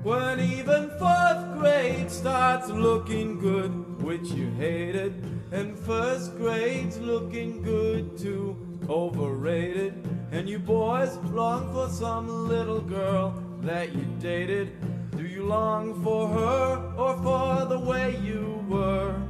When 0.03 0.39
even 0.39 0.89
fourth 1.00 1.59
grade 1.59 2.11
starts 2.11 2.69
looking 2.69 3.39
good, 3.39 4.01
which 4.01 4.31
you 4.31 4.50
hated, 4.51 5.23
and 5.51 5.77
first 5.79 6.35
grade's 6.35 6.97
looking 7.00 7.61
good 7.61 8.17
too, 8.17 8.57
overrated, 8.89 9.93
and 10.41 10.50
you 10.50 10.57
boys 10.57 11.17
long 11.36 11.71
for 11.71 11.88
some 11.88 12.48
little 12.48 12.81
girl 12.81 13.31
that 13.62 13.93
you 13.93 14.03
dated. 14.19 14.71
Do 15.15 15.24
you 15.24 15.43
long 15.43 16.03
for 16.03 16.27
her 16.29 16.93
or 16.98 17.15
for 17.17 17.65
the 17.67 17.77
way 17.79 18.17
you 18.24 18.65
were? 18.67 19.21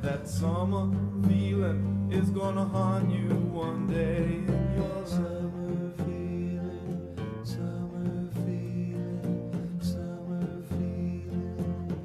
That 0.00 0.28
summer 0.28 0.92
feeling 1.26 2.08
is 2.12 2.30
gonna 2.30 2.66
haunt 2.66 3.10
you 3.10 3.30
one 3.50 3.88
day 3.88 4.44
your 4.78 5.04
summer 5.04 5.90
feeling, 5.96 7.16
summer 7.42 8.30
feeling, 8.44 9.80
summer 9.82 10.62
feeling. 10.70 11.96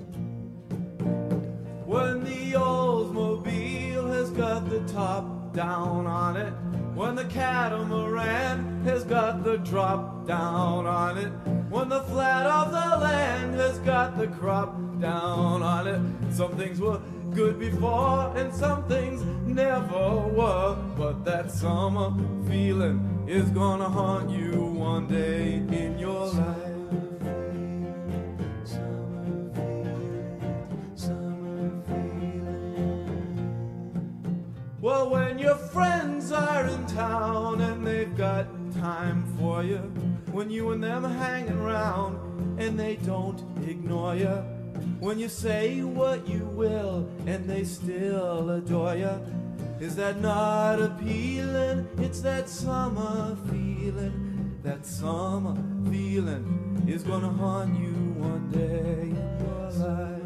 When 1.85 2.23
the 2.23 2.53
Oldsmobile 2.53 4.11
has 4.11 4.31
got 4.31 4.67
the 4.71 4.79
top 4.91 5.53
down 5.53 6.07
on 6.07 6.35
it, 6.35 6.53
when 6.99 7.15
the 7.15 7.23
catamaran 7.23 8.83
has 8.83 9.05
got 9.05 9.41
the 9.41 9.57
drop 9.59 10.27
down 10.27 10.85
on 10.85 11.17
it, 11.17 11.31
when 11.69 11.87
the 11.87 12.01
flat 12.01 12.45
of 12.45 12.73
the 12.73 12.97
land 13.05 13.55
has 13.55 13.79
got 13.79 14.17
the 14.17 14.27
crop 14.27 14.75
down 14.99 15.63
on 15.63 15.87
it. 15.87 16.01
Some 16.33 16.57
things 16.57 16.81
were 16.81 16.99
good 17.33 17.57
before 17.57 18.35
and 18.35 18.53
some 18.53 18.83
things 18.89 19.23
never 19.47 20.27
were, 20.27 20.75
but 20.97 21.23
that 21.23 21.51
summer 21.51 22.11
feeling 22.49 23.23
is 23.29 23.49
gonna 23.51 23.87
haunt 23.87 24.29
you 24.29 24.61
one 24.61 25.07
day 25.07 25.53
in 25.53 25.97
your 25.97 26.25
life. 26.25 26.58
When 35.09 35.39
your 35.39 35.55
friends 35.55 36.31
are 36.31 36.67
in 36.67 36.85
town 36.85 37.61
and 37.61 37.85
they've 37.85 38.15
got 38.15 38.45
time 38.75 39.23
for 39.39 39.63
you, 39.63 39.77
when 40.31 40.51
you 40.51 40.69
and 40.69 40.83
them 40.83 41.03
hanging 41.03 41.57
around 41.57 42.59
and 42.59 42.79
they 42.79 42.97
don't 42.97 43.41
ignore 43.67 44.13
you, 44.13 44.43
when 44.99 45.17
you 45.17 45.27
say 45.27 45.81
what 45.81 46.27
you 46.27 46.45
will 46.45 47.09
and 47.25 47.49
they 47.49 47.63
still 47.63 48.51
adore 48.51 48.95
you, 48.95 49.19
is 49.79 49.95
that 49.95 50.21
not 50.21 50.79
appealing? 50.79 51.87
It's 51.97 52.21
that 52.21 52.47
summer 52.47 53.35
feeling. 53.49 54.59
That 54.61 54.85
summer 54.85 55.55
feeling 55.89 56.83
is 56.87 57.01
gonna 57.01 57.29
haunt 57.29 57.79
you 57.79 57.93
one 58.13 58.51
day 58.51 59.09
in 59.09 59.43
your 59.43 59.71
life. 59.87 60.18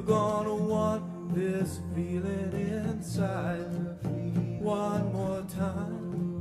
You're 0.00 0.16
gonna 0.16 0.54
want 0.54 1.34
this 1.34 1.78
feeling 1.94 2.52
inside 2.54 3.66
one 4.58 5.12
more 5.12 5.42
time. 5.42 6.40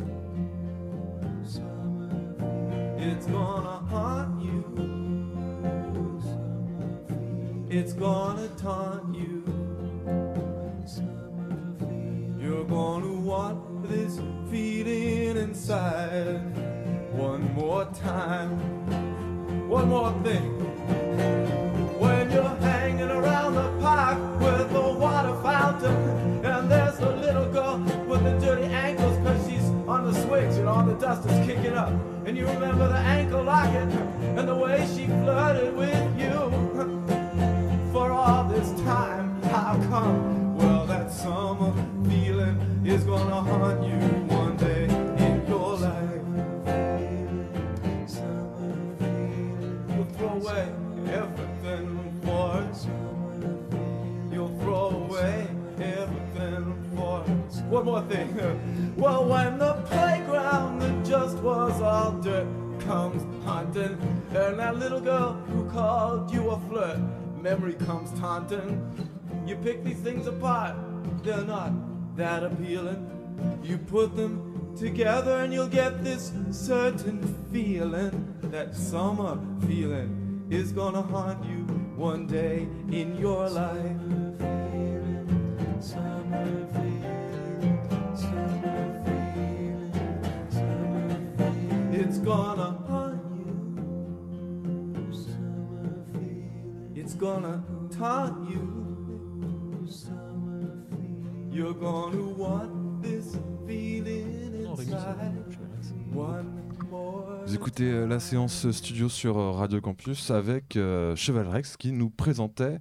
It's 2.97 3.25
gonna 3.25 3.85
haunt 3.89 4.41
you. 4.41 4.63
It's 7.69 7.91
gonna 7.91 8.47
taunt 8.55 9.13
you. 9.13 9.43
You're 12.39 12.63
gonna 12.63 13.11
want 13.11 13.89
this 13.89 14.21
feeling 14.49 15.35
inside 15.35 16.39
one 17.11 17.53
more 17.55 17.83
time. 17.93 18.57
One 19.67 19.89
more 19.89 20.13
thing. 20.23 20.78
And 32.29 32.37
you 32.37 32.45
remember 32.45 32.87
the 32.87 32.99
ankle 32.99 33.41
locket 33.41 33.89
and 34.37 34.47
the 34.47 34.53
way 34.53 34.87
she 34.95 35.07
flirted 35.07 35.75
with 35.75 36.19
you. 36.19 37.91
For 37.91 38.11
all 38.11 38.43
this 38.43 38.69
time, 38.81 39.41
how 39.41 39.73
come? 39.89 40.55
Well, 40.55 40.85
that 40.85 41.11
summer 41.11 41.73
feeling 42.07 42.85
is 42.85 43.03
gonna 43.03 43.41
haunt 43.41 43.83
you 43.83 43.97
one 44.37 44.55
day 44.57 44.83
in 44.83 45.43
your 45.47 45.75
life. 45.77 46.21
You'll 49.89 50.13
throw 50.13 50.29
away 50.29 50.69
everything 51.11 52.21
for 52.23 52.61
it. 52.61 54.31
You'll 54.31 54.55
throw 54.59 54.89
away 54.89 55.47
everything 55.81 56.91
for 56.95 57.23
it. 57.23 57.63
One 57.65 57.85
more 57.85 58.03
thing. 58.03 58.29
Well, 58.99 59.23
when 59.29 59.59
was 61.41 61.81
all 61.81 62.11
dirt 62.13 62.47
comes 62.79 63.23
haunting, 63.45 63.97
and 64.33 64.59
that 64.59 64.77
little 64.77 65.01
girl 65.01 65.33
who 65.33 65.69
called 65.69 66.31
you 66.31 66.49
a 66.49 66.59
flirt, 66.61 66.99
memory 67.41 67.73
comes 67.73 68.17
taunting. 68.19 68.81
You 69.45 69.55
pick 69.57 69.83
these 69.83 69.99
things 69.99 70.27
apart, 70.27 70.75
they're 71.23 71.43
not 71.43 71.71
that 72.15 72.43
appealing. 72.43 73.05
You 73.63 73.77
put 73.77 74.15
them 74.15 74.75
together 74.77 75.37
and 75.43 75.53
you'll 75.53 75.67
get 75.67 76.03
this 76.03 76.31
certain 76.51 77.21
feeling. 77.51 78.35
That 78.43 78.75
summer 78.75 79.39
feeling 79.67 80.47
is 80.49 80.71
gonna 80.71 81.01
haunt 81.01 81.45
you 81.45 81.63
one 81.95 82.27
day 82.27 82.67
in 82.91 83.15
your 83.17 83.49
life. 83.49 83.97
Summer 85.79 86.67
feeling, 86.73 88.15
summer 88.15 88.61
feeling, 88.61 88.88
It's 92.09 92.17
gonna 92.17 92.75
haunt 92.87 93.21
you. 93.35 95.13
Summer 95.13 95.93
feeling. 96.11 96.91
It's 96.95 97.13
gonna 97.13 97.63
taunt 97.95 98.49
you. 98.49 99.85
Summer 99.87 100.73
feeling. 100.89 101.51
You're 101.51 101.75
gonna 101.75 102.33
want 102.35 103.03
this 103.03 103.37
feeling 103.67 104.65
inside. 104.65 105.45
One 106.11 106.73
more. 106.89 107.43
Vous 107.45 107.53
écoutez 107.53 107.91
euh, 107.91 108.07
la 108.07 108.19
séance 108.19 108.71
studio 108.71 109.07
sur 109.07 109.37
euh, 109.37 109.51
Radio 109.51 109.79
Campus 109.79 110.31
avec 110.31 110.77
euh, 110.77 111.15
Cheval 111.15 111.47
Rex 111.47 111.77
qui 111.77 111.91
nous 111.91 112.09
présentait 112.09 112.79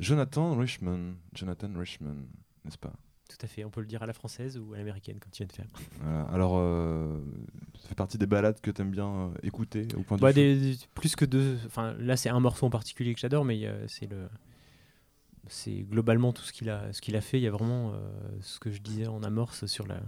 Jonathan 0.00 0.56
Richman. 0.56 1.14
Jonathan 1.32 1.70
Richman, 1.76 2.26
n'est-ce 2.64 2.78
pas? 2.78 2.92
Tout 3.28 3.38
à 3.42 3.46
fait, 3.46 3.64
on 3.64 3.70
peut 3.70 3.80
le 3.80 3.86
dire 3.86 4.02
à 4.02 4.06
la 4.06 4.12
française 4.12 4.58
ou 4.58 4.74
à 4.74 4.76
l'américaine, 4.76 5.18
comme 5.18 5.30
tu 5.32 5.38
viens 5.42 5.46
de 5.46 5.52
faire. 5.52 5.66
Voilà. 6.00 6.22
Alors, 6.24 6.56
euh, 6.58 7.18
ça 7.80 7.88
fait 7.88 7.94
partie 7.94 8.18
des 8.18 8.26
balades 8.26 8.60
que 8.60 8.70
tu 8.70 8.82
aimes 8.82 8.90
bien 8.90 9.08
euh, 9.08 9.28
écouter 9.42 9.88
au 9.96 10.02
point 10.02 10.18
de 10.18 10.22
Bah, 10.22 10.28
vue- 10.30 10.34
des- 10.34 10.56
des- 10.76 10.78
plus 10.94 11.16
que 11.16 11.24
deux. 11.24 11.58
Enfin, 11.66 11.94
là, 11.98 12.16
c'est 12.16 12.28
un 12.28 12.38
morceau 12.40 12.66
en 12.66 12.70
particulier 12.70 13.14
que 13.14 13.20
j'adore, 13.20 13.44
mais 13.44 13.64
euh, 13.66 13.86
c'est 13.88 14.06
le. 14.06 14.28
C'est 15.48 15.82
globalement 15.82 16.32
tout 16.32 16.42
ce 16.42 16.52
qu'il 16.52 16.70
a, 16.70 16.90
ce 16.92 17.00
qu'il 17.02 17.16
a 17.16 17.20
fait. 17.20 17.38
Il 17.38 17.42
y 17.42 17.46
a 17.46 17.50
vraiment 17.50 17.92
ce 18.40 18.58
que 18.58 18.70
je 18.70 18.80
disais 18.80 19.06
en 19.06 19.22
amorce 19.22 19.66
sur 19.66 19.86
la- 19.86 20.00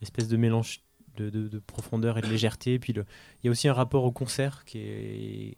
l'espèce 0.00 0.26
de 0.28 0.36
mélange 0.38 0.80
de, 1.16 1.28
de- 1.28 1.48
de 1.48 1.58
profondeur 1.58 2.16
et 2.18 2.22
de 2.22 2.28
légèreté. 2.28 2.78
Puis 2.78 2.92
le, 2.94 3.04
il 3.42 3.46
y 3.46 3.48
a 3.48 3.50
aussi 3.50 3.68
un 3.68 3.74
rapport 3.74 4.04
au 4.04 4.12
concert 4.12 4.64
qui 4.64 4.78
est. 4.78 5.56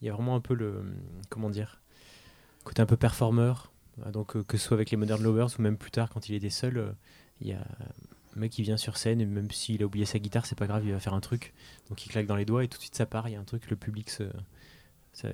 Il 0.00 0.06
y 0.06 0.08
a 0.08 0.12
vraiment 0.14 0.36
un 0.36 0.40
peu 0.40 0.54
le. 0.54 0.84
Comment 1.28 1.50
dire 1.50 1.80
Côté 2.64 2.80
un 2.82 2.86
peu 2.86 2.96
performeur. 2.96 3.71
Ah, 4.04 4.10
Donc, 4.10 4.36
euh, 4.36 4.42
que 4.42 4.56
ce 4.56 4.66
soit 4.66 4.76
avec 4.76 4.90
les 4.90 4.96
Modern 4.96 5.22
Lovers 5.22 5.48
ou 5.58 5.62
même 5.62 5.76
plus 5.76 5.90
tard 5.90 6.08
quand 6.10 6.28
il 6.28 6.34
était 6.34 6.50
seul, 6.50 6.78
euh, 6.78 6.92
il 7.40 7.48
y 7.48 7.52
a 7.52 7.58
un 7.60 8.40
mec 8.40 8.52
qui 8.52 8.62
vient 8.62 8.76
sur 8.76 8.96
scène 8.96 9.20
et 9.20 9.26
même 9.26 9.50
s'il 9.50 9.82
a 9.82 9.86
oublié 9.86 10.06
sa 10.06 10.18
guitare, 10.18 10.46
c'est 10.46 10.58
pas 10.58 10.66
grave, 10.66 10.82
il 10.84 10.92
va 10.92 11.00
faire 11.00 11.14
un 11.14 11.20
truc. 11.20 11.52
Donc 11.88 12.04
il 12.06 12.08
claque 12.08 12.26
dans 12.26 12.36
les 12.36 12.44
doigts 12.44 12.64
et 12.64 12.68
tout 12.68 12.78
de 12.78 12.82
suite 12.82 12.94
ça 12.94 13.06
part. 13.06 13.28
Il 13.28 13.32
y 13.32 13.36
a 13.36 13.40
un 13.40 13.44
truc, 13.44 13.68
le 13.68 13.76
public 13.76 14.08
se, 14.10 14.24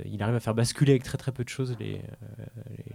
il 0.04 0.20
arrive 0.22 0.34
à 0.34 0.40
faire 0.40 0.54
basculer 0.54 0.92
avec 0.92 1.04
très 1.04 1.18
très 1.18 1.30
peu 1.30 1.44
de 1.44 1.48
choses 1.48 1.76
les, 1.78 2.00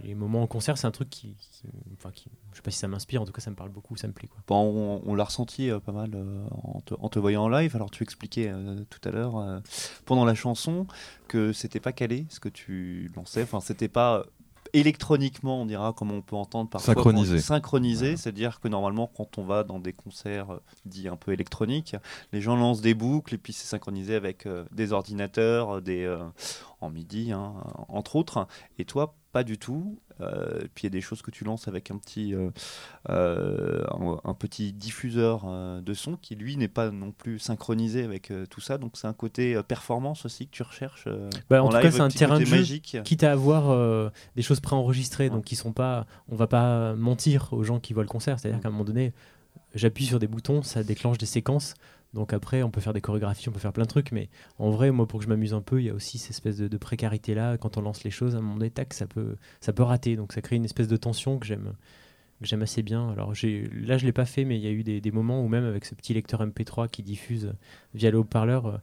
euh, 0.04 0.14
moments 0.14 0.42
en 0.42 0.46
concert, 0.46 0.76
c'est 0.76 0.86
un 0.86 0.90
truc 0.90 1.08
qui, 1.08 1.34
qui- 1.34 1.62
enfin, 1.94 2.10
je 2.14 2.56
sais 2.56 2.62
pas 2.62 2.70
si 2.70 2.78
ça 2.78 2.88
m'inspire, 2.88 3.22
en 3.22 3.24
tout 3.24 3.32
cas 3.32 3.40
ça 3.40 3.50
me 3.50 3.56
parle 3.56 3.70
beaucoup, 3.70 3.96
ça 3.96 4.06
me 4.06 4.12
plaît 4.12 4.28
quoi. 4.28 4.40
Bon, 4.46 5.00
on, 5.04 5.14
l'a 5.14 5.24
ressenti 5.24 5.70
pas 5.84 5.92
mal 5.92 6.10
en, 6.50 6.80
te, 6.82 6.94
en 6.98 7.08
te 7.08 7.18
voyant 7.18 7.44
en 7.44 7.48
live. 7.48 7.74
Alors 7.74 7.90
tu 7.90 8.02
expliquais 8.02 8.52
tout 8.90 9.08
à 9.08 9.12
l'heure 9.12 9.62
pendant 10.04 10.24
la 10.26 10.34
chanson 10.34 10.86
que 11.26 11.52
c'était 11.52 11.80
pas 11.80 11.92
calé 11.92 12.26
ce 12.28 12.38
que 12.38 12.50
tu 12.50 13.10
lançais. 13.16 13.42
Enfin, 13.42 13.60
c'était 13.60 13.88
pas 13.88 14.26
électroniquement, 14.74 15.62
on 15.62 15.66
dira, 15.66 15.92
comme 15.92 16.10
on 16.10 16.20
peut 16.20 16.36
entendre 16.36 16.68
parfois. 16.68 16.94
Synchronisé. 16.94 17.38
Synchronisé, 17.38 18.04
Voilà. 18.06 18.16
c'est-à-dire 18.18 18.60
que 18.60 18.68
normalement, 18.68 19.10
quand 19.16 19.38
on 19.38 19.44
va 19.44 19.64
dans 19.64 19.78
des 19.78 19.92
concerts 19.92 20.52
euh, 20.52 20.60
dits 20.84 21.08
un 21.08 21.16
peu 21.16 21.32
électroniques, 21.32 21.96
les 22.32 22.40
gens 22.40 22.56
lancent 22.56 22.80
des 22.82 22.94
boucles 22.94 23.34
et 23.34 23.38
puis 23.38 23.52
c'est 23.52 23.66
synchronisé 23.66 24.14
avec 24.14 24.46
euh, 24.46 24.64
des 24.72 24.92
ordinateurs, 24.92 25.80
des 25.80 26.04
euh, 26.04 26.18
en 26.80 26.90
MIDI, 26.90 27.32
hein, 27.32 27.54
entre 27.88 28.16
autres. 28.16 28.46
Et 28.78 28.84
toi, 28.84 29.14
pas 29.34 29.42
du 29.42 29.58
tout. 29.58 29.98
Euh, 30.20 30.60
puis 30.76 30.82
il 30.82 30.84
y 30.84 30.86
a 30.86 30.90
des 30.90 31.00
choses 31.00 31.20
que 31.20 31.32
tu 31.32 31.42
lances 31.42 31.66
avec 31.66 31.90
un 31.90 31.98
petit, 31.98 32.36
euh, 32.36 32.50
euh, 33.10 33.84
un, 33.90 34.20
un 34.22 34.34
petit 34.34 34.72
diffuseur 34.72 35.44
de 35.82 35.94
son 35.94 36.16
qui 36.16 36.36
lui 36.36 36.56
n'est 36.56 36.68
pas 36.68 36.92
non 36.92 37.10
plus 37.10 37.40
synchronisé 37.40 38.04
avec 38.04 38.32
tout 38.48 38.60
ça. 38.60 38.78
Donc 38.78 38.92
c'est 38.94 39.08
un 39.08 39.12
côté 39.12 39.60
performance 39.66 40.24
aussi 40.24 40.46
que 40.46 40.52
tu 40.52 40.62
recherches. 40.62 41.08
Bah, 41.50 41.64
en 41.64 41.68
tout 41.68 41.78
cas, 41.78 41.90
c'est 41.90 42.00
un 42.00 42.08
terrain 42.08 42.38
de 42.38 42.44
jeu 42.44 42.56
magique. 42.56 42.96
quitte 43.04 43.24
à 43.24 43.32
avoir 43.32 44.12
des 44.36 44.42
choses 44.42 44.60
préenregistrées, 44.60 45.30
donc 45.30 45.44
qui 45.44 45.56
sont 45.56 45.72
pas, 45.72 46.06
on 46.28 46.36
va 46.36 46.46
pas 46.46 46.94
mentir 46.94 47.52
aux 47.52 47.64
gens 47.64 47.80
qui 47.80 47.92
voient 47.92 48.04
le 48.04 48.08
concert. 48.08 48.38
C'est-à-dire 48.38 48.60
qu'à 48.60 48.68
un 48.68 48.70
moment 48.70 48.84
donné, 48.84 49.12
j'appuie 49.74 50.06
sur 50.06 50.20
des 50.20 50.28
boutons, 50.28 50.62
ça 50.62 50.84
déclenche 50.84 51.18
des 51.18 51.26
séquences. 51.26 51.74
Donc 52.14 52.32
après, 52.32 52.62
on 52.62 52.70
peut 52.70 52.80
faire 52.80 52.92
des 52.92 53.00
chorégraphies, 53.00 53.48
on 53.48 53.52
peut 53.52 53.58
faire 53.58 53.72
plein 53.72 53.84
de 53.84 53.88
trucs, 53.88 54.12
mais 54.12 54.28
en 54.58 54.70
vrai, 54.70 54.92
moi, 54.92 55.06
pour 55.06 55.18
que 55.18 55.24
je 55.24 55.28
m'amuse 55.28 55.52
un 55.52 55.60
peu, 55.60 55.80
il 55.80 55.86
y 55.86 55.90
a 55.90 55.94
aussi 55.94 56.18
cette 56.18 56.30
espèce 56.30 56.56
de, 56.56 56.68
de 56.68 56.76
précarité 56.76 57.34
là. 57.34 57.58
Quand 57.58 57.76
on 57.76 57.82
lance 57.82 58.04
les 58.04 58.10
choses, 58.10 58.36
à 58.36 58.38
un 58.38 58.40
moment 58.40 58.54
donné, 58.54 58.70
tac, 58.70 58.94
ça 58.94 59.06
peut, 59.06 59.36
ça 59.60 59.72
peut 59.72 59.82
rater. 59.82 60.16
Donc 60.16 60.32
ça 60.32 60.40
crée 60.40 60.56
une 60.56 60.64
espèce 60.64 60.88
de 60.88 60.96
tension 60.96 61.38
que 61.38 61.46
j'aime, 61.46 61.74
que 62.40 62.46
j'aime 62.46 62.62
assez 62.62 62.82
bien. 62.82 63.10
Alors 63.10 63.30
là, 63.30 63.98
je 63.98 64.06
l'ai 64.06 64.12
pas 64.12 64.26
fait, 64.26 64.44
mais 64.44 64.56
il 64.56 64.62
y 64.62 64.68
a 64.68 64.70
eu 64.70 64.84
des, 64.84 65.00
des 65.00 65.10
moments 65.10 65.42
où 65.42 65.48
même 65.48 65.64
avec 65.64 65.84
ce 65.84 65.94
petit 65.94 66.14
lecteur 66.14 66.46
MP3 66.46 66.88
qui 66.88 67.02
diffuse 67.02 67.52
via 67.94 68.10
le 68.12 68.18
haut-parleur, 68.18 68.66
euh, 68.66 68.78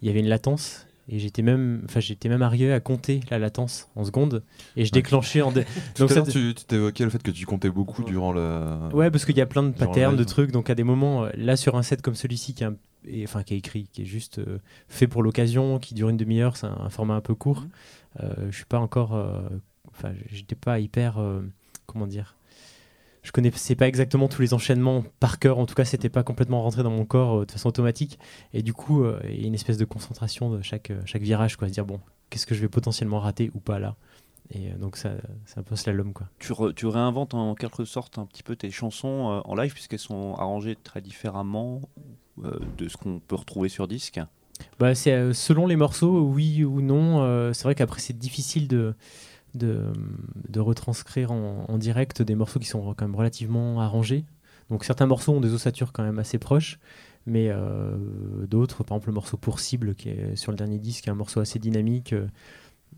il 0.00 0.08
y 0.08 0.10
avait 0.10 0.20
une 0.20 0.28
latence. 0.28 0.86
Et 1.12 1.18
j'étais 1.18 1.42
même, 1.42 1.82
enfin, 1.86 1.98
j'étais 1.98 2.28
même 2.28 2.40
arrivé 2.42 2.72
à 2.72 2.78
compter 2.78 3.18
la 3.30 3.40
latence 3.40 3.88
en 3.96 4.04
secondes 4.04 4.44
et 4.76 4.84
je 4.84 4.90
Ouais. 4.90 5.00
déclenchais 5.02 5.42
en. 5.42 5.50
dé- 5.50 5.64
Tout 5.96 6.02
Donc 6.06 6.12
à 6.12 6.14
ça- 6.14 6.22
tu 6.22 6.54
tu 6.54 6.64
t'évoquais 6.64 7.02
le 7.02 7.10
fait 7.10 7.20
que 7.22 7.32
tu 7.32 7.46
comptais 7.46 7.68
beaucoup 7.70 8.04
durant 8.04 8.32
le. 8.32 8.78
Ouais, 8.94 9.10
parce 9.10 9.24
qu'il 9.24 9.36
y 9.36 9.40
a 9.40 9.46
plein 9.46 9.64
de 9.64 9.72
patterns, 9.72 10.14
de 10.16 10.22
trucs. 10.24 10.52
Donc 10.52 10.70
à 10.70 10.74
des 10.76 10.84
moments, 10.84 11.24
euh, 11.24 11.30
là 11.36 11.56
sur 11.56 11.76
un 11.76 11.82
set 11.82 12.00
comme 12.00 12.14
celui-ci, 12.14 12.54
qui 12.54 12.62
est, 12.62 12.66
un- 12.66 12.76
et- 13.08 13.24
enfin, 13.24 13.42
qui 13.42 13.54
est 13.54 13.58
écrit, 13.58 13.88
qui 13.92 14.02
est 14.02 14.06
juste 14.06 14.38
euh, 14.38 14.58
fait 14.88 15.08
pour 15.08 15.22
l'occasion, 15.24 15.80
qui 15.80 15.94
dure 15.94 16.10
une 16.10 16.16
demi-heure, 16.16 16.56
c'est 16.56 16.66
un, 16.68 16.78
un 16.80 16.90
format 16.90 17.14
un 17.14 17.20
peu 17.20 17.34
court. 17.34 17.64
Euh, 18.22 18.32
je 18.50 18.56
suis 18.56 18.64
pas 18.64 18.78
encore, 18.78 19.14
euh, 19.16 19.40
enfin, 19.90 20.12
j'étais 20.30 20.54
pas 20.54 20.78
hyper, 20.78 21.18
euh, 21.18 21.40
comment 21.86 22.06
dire. 22.06 22.36
Je 23.22 23.32
connaissais 23.32 23.74
pas 23.74 23.86
exactement 23.86 24.28
tous 24.28 24.40
les 24.40 24.54
enchaînements 24.54 25.04
par 25.20 25.38
cœur. 25.38 25.58
En 25.58 25.66
tout 25.66 25.74
cas, 25.74 25.84
c'était 25.84 26.08
pas 26.08 26.22
complètement 26.22 26.62
rentré 26.62 26.82
dans 26.82 26.90
mon 26.90 27.04
corps 27.04 27.40
euh, 27.40 27.46
de 27.46 27.50
façon 27.50 27.68
automatique. 27.68 28.18
Et 28.54 28.62
du 28.62 28.72
coup, 28.72 29.04
euh, 29.04 29.20
il 29.24 29.40
y 29.40 29.44
a 29.44 29.46
une 29.46 29.54
espèce 29.54 29.76
de 29.76 29.84
concentration 29.84 30.50
de 30.50 30.62
chaque, 30.62 30.90
euh, 30.90 31.00
chaque 31.04 31.22
virage, 31.22 31.56
quoi. 31.56 31.68
Se 31.68 31.72
dire 31.72 31.84
bon, 31.84 32.00
qu'est-ce 32.30 32.46
que 32.46 32.54
je 32.54 32.60
vais 32.60 32.68
potentiellement 32.68 33.20
rater 33.20 33.50
ou 33.54 33.60
pas 33.60 33.78
là? 33.78 33.96
Et 34.52 34.70
donc 34.70 34.96
ça, 34.96 35.10
c'est 35.44 35.58
un 35.58 35.62
peu 35.62 35.76
slalom, 35.76 36.12
quoi. 36.12 36.28
Tu, 36.38 36.52
re- 36.52 36.74
tu 36.74 36.86
réinventes 36.86 37.34
en 37.34 37.54
quelque 37.54 37.84
sorte 37.84 38.18
un 38.18 38.26
petit 38.26 38.42
peu 38.42 38.56
tes 38.56 38.70
chansons 38.70 39.42
en 39.44 39.54
live 39.54 39.72
puisqu'elles 39.72 40.00
sont 40.00 40.34
arrangées 40.38 40.76
très 40.82 41.00
différemment 41.00 41.82
de 42.36 42.88
ce 42.88 42.96
qu'on 42.96 43.20
peut 43.20 43.36
retrouver 43.36 43.68
sur 43.68 43.86
disque? 43.86 44.18
Bah, 44.80 44.96
c'est 44.96 45.32
selon 45.34 45.68
les 45.68 45.76
morceaux, 45.76 46.22
oui 46.22 46.64
ou 46.64 46.80
non. 46.80 47.52
C'est 47.52 47.62
vrai 47.62 47.76
qu'après 47.76 48.00
c'est 48.00 48.18
difficile 48.18 48.66
de, 48.66 48.96
de, 49.54 49.92
retranscrire 50.58 51.32
en, 51.32 51.78
direct 51.78 52.22
des 52.22 52.34
morceaux 52.34 52.60
qui 52.60 52.66
sont 52.66 52.94
quand 52.94 53.04
même 53.04 53.16
relativement 53.16 53.80
arrangés. 53.80 54.24
Donc 54.70 54.84
certains 54.84 55.06
morceaux 55.06 55.32
ont 55.32 55.40
des 55.40 55.52
ossatures 55.52 55.92
quand 55.92 56.04
même 56.04 56.18
assez 56.18 56.38
proches, 56.38 56.78
mais 57.26 57.48
euh, 57.50 57.96
d'autres, 58.46 58.84
par 58.84 58.96
exemple 58.96 59.08
le 59.08 59.14
morceau 59.14 59.36
pour 59.36 59.58
cible 59.58 59.94
qui 59.94 60.10
est 60.10 60.36
sur 60.36 60.52
le 60.52 60.56
dernier 60.56 60.78
disque, 60.78 61.08
est 61.08 61.10
un 61.10 61.14
morceau 61.14 61.40
assez 61.40 61.58
dynamique 61.58 62.12
euh, 62.12 62.26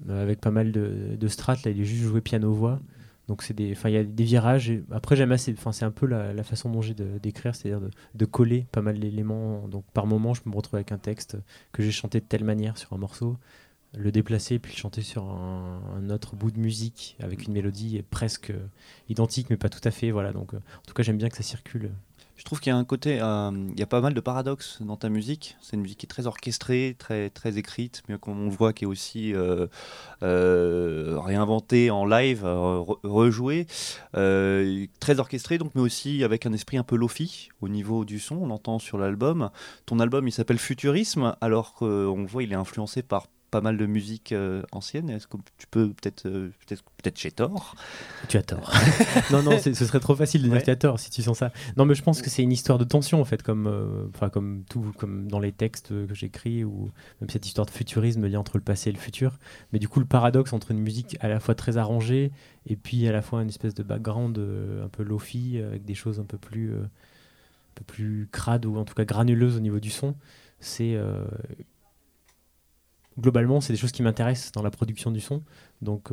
avec 0.09 0.41
pas 0.41 0.51
mal 0.51 0.73
de, 0.73 1.17
de 1.19 1.29
strates. 1.29 1.65
Là, 1.65 1.71
il 1.71 1.81
est 1.81 1.85
juste 1.85 2.03
joué 2.03 2.21
piano 2.21 2.53
voix. 2.53 2.81
Donc 3.29 3.43
c'est 3.43 3.55
des, 3.55 3.77
il 3.85 3.91
y 3.91 3.97
a 3.97 4.05
des 4.05 4.25
virages. 4.25 4.71
Et 4.71 4.83
après 4.91 5.17
j'aime 5.17 5.33
assez, 5.33 5.55
enfin 5.57 5.73
c'est 5.73 5.85
un 5.85 5.91
peu 5.91 6.07
la, 6.07 6.43
façon 6.43 6.71
dont 6.71 6.83
j'ai 6.83 6.95
d'écrire, 6.95 7.55
c'est-à-dire 7.55 7.81
de, 7.81 7.91
de 8.15 8.25
coller 8.25 8.67
pas 8.73 8.83
mal 8.83 8.99
d'éléments. 8.99 9.69
Donc 9.69 9.85
par 9.93 10.07
moment 10.07 10.35
je 10.35 10.43
me 10.47 10.55
retrouve 10.55 10.77
avec 10.77 10.93
un 10.93 10.99
texte 10.99 11.37
que 11.73 11.83
j'ai 11.83 11.93
chanté 11.93 12.21
de 12.21 12.25
telle 12.25 12.45
manière 12.45 12.77
sur 12.77 12.93
un 12.93 12.99
morceau, 12.99 13.39
le 13.95 14.11
déplacer 14.11 14.59
puis 14.59 14.73
le 14.73 14.79
chanter 14.79 15.03
sur 15.03 15.25
un, 15.25 16.09
autre 16.11 16.35
bout 16.37 16.51
de 16.51 16.59
musique 16.59 17.17
avec 17.21 17.47
une 17.47 17.53
mélodie 17.53 18.03
presque 18.11 18.51
euh, 18.51 18.67
identique 19.09 19.51
mais 19.51 19.57
pas 19.57 19.69
tout 19.69 19.81
à 19.85 19.91
fait. 19.91 20.11
Voilà 20.11 20.33
donc 20.33 20.55
euh, 20.55 20.59
en 20.59 20.87
tout 20.87 20.95
cas 20.95 21.03
j'aime 21.03 21.19
bien 21.19 21.29
que 21.29 21.37
ça 21.37 21.43
circule. 21.43 21.91
Je 22.35 22.45
trouve 22.45 22.61
qu'il 22.61 22.71
y 22.71 22.75
a 22.75 22.77
un 22.77 22.85
côté, 22.85 23.21
euh, 23.21 23.51
il 23.73 23.79
y 23.79 23.83
a 23.83 23.87
pas 23.87 24.01
mal 24.01 24.15
de 24.15 24.21
paradoxes 24.21 24.79
dans 24.81 24.97
ta 24.97 25.09
musique. 25.11 25.57
C'est 25.61 25.77
une 25.77 25.83
musique 25.83 25.99
qui 25.99 26.07
est 26.07 26.09
très 26.09 26.27
orchestrée, 26.27 26.97
très, 26.99 27.31
très 27.31 27.57
écrite, 27.59 28.03
mais 28.09 28.19
comme 28.19 28.41
on 28.41 28.47
le 28.47 28.51
voit, 28.51 28.73
qui 28.73 28.83
est 28.85 28.87
aussi 28.87 29.33
réinventée 30.21 31.91
en 31.91 32.05
live, 32.05 32.43
re- 32.43 32.99
rejouée, 33.05 33.67
très 34.13 35.21
orchestrée, 35.21 35.59
donc, 35.59 35.73
mais 35.77 35.83
aussi 35.83 36.25
avec 36.25 36.45
un 36.47 36.53
esprit 36.53 36.79
un 36.79 36.83
peu 36.83 36.97
lofi 36.97 37.51
au 37.61 37.69
niveau 37.69 38.05
du 38.05 38.19
son. 38.19 38.37
On 38.37 38.47
l'entend 38.47 38.81
sur 38.81 38.99
l'album. 38.99 39.51
Ton 39.87 40.01
album, 40.01 40.27
il 40.27 40.33
s'appelle 40.33 40.59
Futurisme, 40.59 41.37
alors 41.41 41.75
qu'on 41.75 42.25
voit, 42.25 42.43
il 42.43 42.51
est 42.51 42.57
influencé 42.57 43.03
par 43.03 43.29
pas 43.53 43.61
mal 43.61 43.77
de 43.77 43.87
musique 43.87 44.33
euh, 44.33 44.63
ancienne. 44.73 45.11
Est-ce 45.11 45.29
que 45.29 45.37
tu 45.59 45.67
peux 45.71 45.89
peut-être, 45.91 46.27
euh, 46.27 46.49
peut-être, 46.67 46.83
peut-être 46.97 47.21
j'ai 47.21 47.31
tort 47.31 47.77
Tu 48.29 48.37
as 48.39 48.43
tort. 48.43 48.73
non, 49.31 49.43
non, 49.43 49.59
ce 49.59 49.73
serait 49.75 50.01
trop 50.01 50.17
facile 50.17 50.41
de 50.43 50.47
dire 50.49 50.55
Ouais. 50.55 50.61
que 50.61 50.65
tu 50.65 50.71
as 50.71 50.77
tort 50.77 50.99
si 50.99 51.11
tu 51.11 51.23
sens 51.23 51.39
ça. 51.39 51.53
Non, 51.77 51.85
mais 51.85 51.95
je 51.95 52.03
pense 52.03 52.23
que 52.23 52.31
c'est 52.31 52.43
une 52.43 52.51
histoire 52.51 52.79
de 52.79 52.85
tension, 52.85 53.21
en 53.21 53.25
fait, 53.25 53.43
comme, 53.43 53.67
euh, 53.69 54.07
enfin, 54.15 54.31
comme 54.31 54.65
tout, 54.69 54.93
comme 54.99 55.29
dans 55.29 55.39
les 55.39 55.53
textes 55.53 55.89
que 56.07 56.15
j'écris, 56.15 56.65
ou 56.65 56.91
même 57.21 57.29
cette 57.31 57.47
histoire 57.47 57.67
de 57.67 57.71
futurisme 57.71 58.27
liée 58.27 58.37
entre 58.37 58.57
le 58.57 58.65
passé 58.65 58.89
et 58.91 58.93
le 58.93 58.99
futur. 58.99 59.39
Mais 59.73 59.79
du 59.79 59.87
coup, 59.89 60.01
le 60.01 60.07
paradoxe 60.07 60.53
entre 60.55 60.71
une 60.73 60.81
musique 60.81 61.17
à 61.21 61.29
la 61.29 61.39
fois 61.39 61.55
très 61.55 61.77
arrangée 61.77 62.33
et 62.67 62.75
puis 62.77 63.07
à 63.07 63.13
la 63.13 63.21
fois 63.23 63.43
une 63.43 63.49
espèce 63.51 63.75
de 63.75 63.83
background 63.83 64.39
un 64.83 64.89
peu 64.89 65.03
lofi, 65.03 65.59
avec 65.59 65.85
des 65.85 65.95
choses 65.95 66.19
un 66.19 66.25
peu 66.25 66.39
plus, 66.39 66.73
un 66.75 66.89
peu 67.75 67.85
plus 67.85 68.29
crades 68.33 68.65
ou 68.65 68.77
en 68.79 68.85
tout 68.87 68.95
cas 68.95 69.05
granuleuses 69.05 69.57
au 69.57 69.61
niveau 69.61 69.79
du 69.79 69.91
son, 69.91 70.15
c'est. 70.59 70.95
euh, 70.95 71.25
Globalement, 73.19 73.61
c'est 73.61 73.73
des 73.73 73.79
choses 73.79 73.93
qui 73.93 74.03
m'intéressent 74.03 74.53
dans 74.53 74.63
la 74.63 74.71
production 74.71 75.11
du 75.11 75.21
son. 75.21 75.43
Donc 75.83 76.11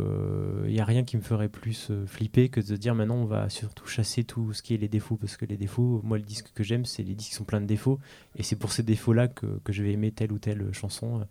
il 0.65 0.71
n'y 0.71 0.79
a 0.79 0.85
rien 0.85 1.03
qui 1.03 1.17
me 1.17 1.21
ferait 1.21 1.49
plus 1.49 1.89
euh, 1.91 2.05
flipper 2.05 2.49
que 2.49 2.59
de 2.59 2.75
dire 2.75 2.95
maintenant 2.95 3.15
on 3.15 3.25
va 3.25 3.49
surtout 3.49 3.87
chasser 3.87 4.23
tout 4.23 4.53
ce 4.53 4.61
qui 4.61 4.73
est 4.73 4.77
les 4.77 4.87
défauts 4.87 5.15
parce 5.15 5.37
que 5.37 5.45
les 5.45 5.57
défauts, 5.57 6.01
moi 6.03 6.17
le 6.17 6.23
disque 6.23 6.51
que 6.53 6.63
j'aime 6.63 6.85
c'est 6.85 7.03
les 7.03 7.15
disques 7.15 7.29
qui 7.29 7.35
sont 7.35 7.43
pleins 7.43 7.61
de 7.61 7.65
défauts 7.65 7.99
et 8.35 8.43
c'est 8.43 8.55
pour 8.55 8.71
ces 8.71 8.83
défauts-là 8.83 9.27
que, 9.27 9.59
je 9.69 9.83
vais 9.83 9.93
aimer 9.93 10.11
telle 10.11 10.31
ou 10.31 10.39
telle 10.39 10.71
chanson. 10.73 11.25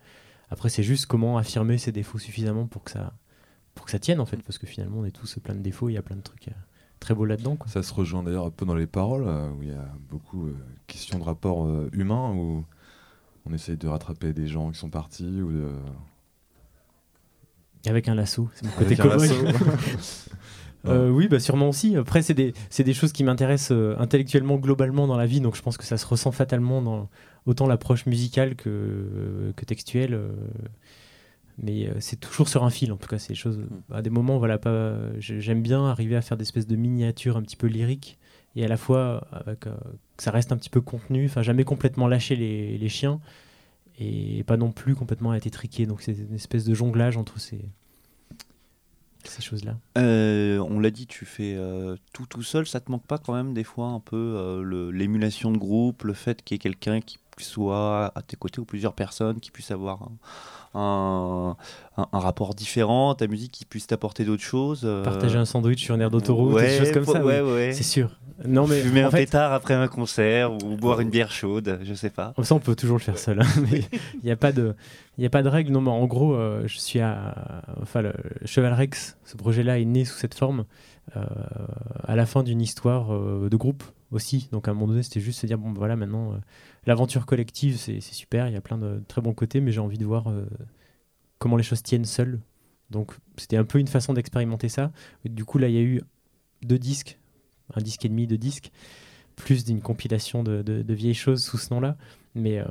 Après 0.50 0.68
c'est 0.68 0.82
juste 0.82 1.06
comment 1.06 1.38
affirmer 1.38 1.78
ces 1.78 1.92
défauts 1.92 2.18
suffisamment 2.18 2.66
pour 2.66 2.84
que 2.84 2.90
ça, 2.90 3.12
pour 3.74 3.86
que 3.86 3.90
ça 3.90 3.98
tienne 3.98 4.20
en 4.20 4.26
fait 4.26 4.42
parce 4.42 4.58
que 4.58 4.66
finalement 4.66 4.98
on 5.00 5.04
est 5.04 5.10
tous 5.10 5.38
plein 5.42 5.54
de 5.54 5.62
défauts, 5.62 5.88
il 5.88 5.94
y 5.94 5.98
a 5.98 6.02
plein 6.02 6.16
de 6.16 6.22
trucs 6.22 6.48
euh, 6.48 6.52
très 7.00 7.14
beaux 7.14 7.24
là-dedans. 7.24 7.58
Ça 7.66 7.82
se 7.82 7.94
rejoint 7.94 8.22
d'ailleurs 8.22 8.46
un 8.46 8.50
peu 8.50 8.66
dans 8.66 8.74
les 8.74 8.86
paroles, 8.86 9.24
euh, 9.26 9.50
où 9.50 9.62
il 9.62 9.68
y 9.68 9.74
a 9.74 9.88
beaucoup 10.10 10.48
de 10.48 10.56
questions 10.86 11.18
de 11.18 11.24
rapport 11.24 11.66
euh, 11.66 11.88
humain, 11.92 12.64
on 13.48 13.54
essaye 13.54 13.76
de 13.76 13.88
rattraper 13.88 14.32
des 14.32 14.46
gens 14.46 14.70
qui 14.70 14.78
sont 14.78 14.90
partis, 14.90 15.42
ou 15.42 15.52
de... 15.52 15.68
Avec 17.86 18.08
un 18.08 18.14
lasso, 18.14 18.50
c'est 18.54 18.66
mon 18.66 18.72
côté 18.72 18.96
cow-boy. 18.96 19.28
Euh, 20.86 21.10
oui, 21.10 21.26
bah 21.28 21.40
sûrement 21.40 21.68
aussi. 21.68 21.96
Après, 21.96 22.22
c'est 22.22 22.34
des, 22.34 22.94
choses 22.94 23.12
qui 23.12 23.24
m'intéressent 23.24 23.72
euh, 23.72 23.96
intellectuellement, 23.98 24.56
globalement 24.56 25.06
dans 25.08 25.16
la 25.16 25.26
vie, 25.26 25.40
donc 25.40 25.56
je 25.56 25.60
pense 25.60 25.76
que 25.76 25.84
ça 25.84 25.98
se 25.98 26.06
ressent 26.06 26.30
fatalement 26.30 26.80
dans 26.80 27.08
autant 27.46 27.66
l'approche 27.66 28.06
musicale 28.06 28.54
que, 28.54 28.70
euh, 28.70 29.52
que 29.56 29.64
textuelle. 29.64 30.14
euh, 30.14 30.30
mais 31.60 31.90
c'est 31.98 32.20
toujours 32.20 32.48
sur 32.48 32.62
un 32.62 32.70
fil, 32.70 32.92
en 32.92 32.96
tout 32.96 33.08
cas, 33.08 33.18
c'est 33.18 33.30
des 33.30 33.34
choses. 33.34 33.60
À 33.92 34.00
des 34.00 34.10
moments, 34.10 34.38
voilà, 34.38 34.58
pas. 34.58 34.94
j'ai- 35.18 35.40
J'aime 35.40 35.60
bien 35.60 35.84
arriver 35.84 36.14
à 36.14 36.22
faire 36.22 36.36
des 36.36 36.44
espèces 36.44 36.68
de 36.68 36.76
miniatures 36.76 37.36
un 37.36 37.42
petit 37.42 37.56
peu 37.56 37.66
lyriques 37.66 38.17
et 38.56 38.64
à 38.64 38.68
la 38.68 38.76
fois 38.76 39.26
avec, 39.32 39.66
euh, 39.66 39.74
que 40.16 40.22
ça 40.22 40.30
reste 40.30 40.52
un 40.52 40.56
petit 40.56 40.70
peu 40.70 40.80
contenu, 40.80 41.26
enfin, 41.26 41.42
jamais 41.42 41.64
complètement 41.64 42.06
lâcher 42.08 42.36
les, 42.36 42.76
les 42.78 42.88
chiens 42.88 43.20
et 44.00 44.42
pas 44.44 44.56
non 44.56 44.70
plus 44.72 44.94
complètement 44.94 45.34
être 45.34 45.46
étriqué. 45.46 45.86
Donc, 45.86 46.02
c'est 46.02 46.12
une 46.12 46.34
espèce 46.34 46.64
de 46.64 46.74
jonglage 46.74 47.16
entre 47.16 47.38
ces, 47.40 47.60
ces 49.24 49.42
choses-là. 49.42 49.76
Euh, 49.98 50.58
on 50.70 50.80
l'a 50.80 50.90
dit, 50.90 51.06
tu 51.06 51.24
fais 51.24 51.54
euh, 51.56 51.96
tout 52.12 52.26
tout 52.26 52.42
seul. 52.42 52.66
Ça 52.66 52.80
te 52.80 52.90
manque 52.90 53.06
pas 53.06 53.18
quand 53.18 53.34
même 53.34 53.52
des 53.54 53.64
fois 53.64 53.88
un 53.88 54.00
peu 54.00 54.16
euh, 54.16 54.90
l'émulation 54.92 55.50
de 55.52 55.58
groupe, 55.58 56.04
le 56.04 56.14
fait 56.14 56.42
qu'il 56.42 56.54
y 56.54 56.56
ait 56.56 56.58
quelqu'un 56.58 57.00
qui 57.00 57.18
soit 57.38 58.10
à 58.16 58.22
tes 58.22 58.36
côtés 58.36 58.60
ou 58.60 58.64
plusieurs 58.64 58.94
personnes 58.94 59.38
qui 59.38 59.50
puissent 59.52 59.70
avoir 59.70 60.02
un, 60.74 60.80
un- 60.80 61.56
un- 61.96 62.08
un 62.12 62.18
rapport 62.18 62.54
différent, 62.54 63.14
ta 63.14 63.26
musique 63.28 63.52
qui 63.52 63.64
puisse 63.64 63.86
t'apporter 63.86 64.24
d'autres 64.24 64.42
choses. 64.42 64.82
euh, 64.84 65.04
Partager 65.04 65.38
un 65.38 65.44
sandwich 65.44 65.82
sur 65.84 65.94
une 65.94 66.00
aire 66.00 66.10
d'autoroute, 66.10 66.54
ouais, 66.54 66.66
des 66.66 66.78
choses 66.78 66.92
comme 66.92 67.04
ça. 67.04 67.24
ouais, 67.24 67.40
oui. 67.40 67.50
ouais. 67.52 67.72
C'est 67.72 67.84
sûr. 67.84 68.18
Non, 68.46 68.66
mais 68.66 68.80
Fumer 68.82 69.04
en 69.04 69.08
un 69.08 69.10
fait, 69.10 69.24
pétard 69.24 69.52
après 69.52 69.74
un 69.74 69.88
concert 69.88 70.52
ou 70.52 70.76
boire 70.76 71.00
une 71.00 71.10
bière 71.10 71.30
chaude, 71.32 71.80
je 71.82 71.94
sais 71.94 72.10
pas. 72.10 72.32
Comme 72.36 72.44
ça, 72.44 72.54
on 72.54 72.60
peut 72.60 72.76
toujours 72.76 72.96
le 72.98 73.02
faire 73.02 73.18
seul. 73.18 73.40
hein, 73.40 73.46
mais 73.70 73.82
il 74.14 74.24
n'y 74.24 74.30
a 74.30 74.36
pas 74.36 74.52
de, 74.52 74.76
il 75.16 75.24
a 75.26 75.30
pas 75.30 75.42
de 75.42 75.48
règle. 75.48 75.72
Non, 75.72 75.80
mais 75.80 75.90
en 75.90 76.06
gros, 76.06 76.34
euh, 76.34 76.62
je 76.66 76.78
suis 76.78 77.00
à, 77.00 77.64
enfin, 77.82 78.02
le 78.02 78.12
Cheval 78.44 78.72
Rex. 78.72 79.18
Ce 79.24 79.36
projet-là 79.36 79.80
est 79.80 79.84
né 79.84 80.04
sous 80.04 80.16
cette 80.16 80.34
forme 80.34 80.64
euh, 81.16 81.24
à 82.04 82.14
la 82.16 82.26
fin 82.26 82.42
d'une 82.42 82.60
histoire 82.60 83.12
euh, 83.12 83.48
de 83.50 83.56
groupe 83.56 83.82
aussi. 84.12 84.48
Donc 84.52 84.68
à 84.68 84.70
un 84.70 84.74
moment 84.74 84.88
donné, 84.88 85.02
c'était 85.02 85.20
juste 85.20 85.40
se 85.40 85.46
dire 85.46 85.58
bon, 85.58 85.72
voilà, 85.72 85.96
maintenant, 85.96 86.34
l'aventure 86.86 87.26
collective, 87.26 87.76
c'est 87.76 88.00
super. 88.00 88.46
Il 88.48 88.54
y 88.54 88.56
a 88.56 88.60
plein 88.60 88.78
de 88.78 89.02
très 89.08 89.20
bons 89.20 89.34
côtés, 89.34 89.60
mais 89.60 89.72
j'ai 89.72 89.80
envie 89.80 89.98
de 89.98 90.06
voir 90.06 90.32
comment 91.38 91.56
les 91.56 91.62
choses 91.62 91.82
tiennent 91.82 92.04
seules. 92.04 92.40
Donc 92.90 93.12
c'était 93.36 93.56
un 93.56 93.64
peu 93.64 93.78
une 93.78 93.88
façon 93.88 94.14
d'expérimenter 94.14 94.68
ça. 94.68 94.92
Du 95.24 95.44
coup, 95.44 95.58
là, 95.58 95.68
il 95.68 95.74
y 95.74 95.78
a 95.78 95.82
eu 95.82 96.00
deux 96.62 96.78
disques, 96.78 97.18
un 97.74 97.80
disque 97.80 98.04
et 98.04 98.08
demi 98.08 98.26
de 98.26 98.36
disques, 98.36 98.70
plus 99.36 99.64
d'une 99.64 99.80
compilation 99.80 100.42
de, 100.42 100.62
de- 100.62 100.82
de 100.82 100.94
vieilles 100.94 101.14
choses 101.14 101.44
sous 101.44 101.58
ce 101.58 101.72
nom-là. 101.74 101.96
Mais 102.34 102.58
euh, 102.58 102.64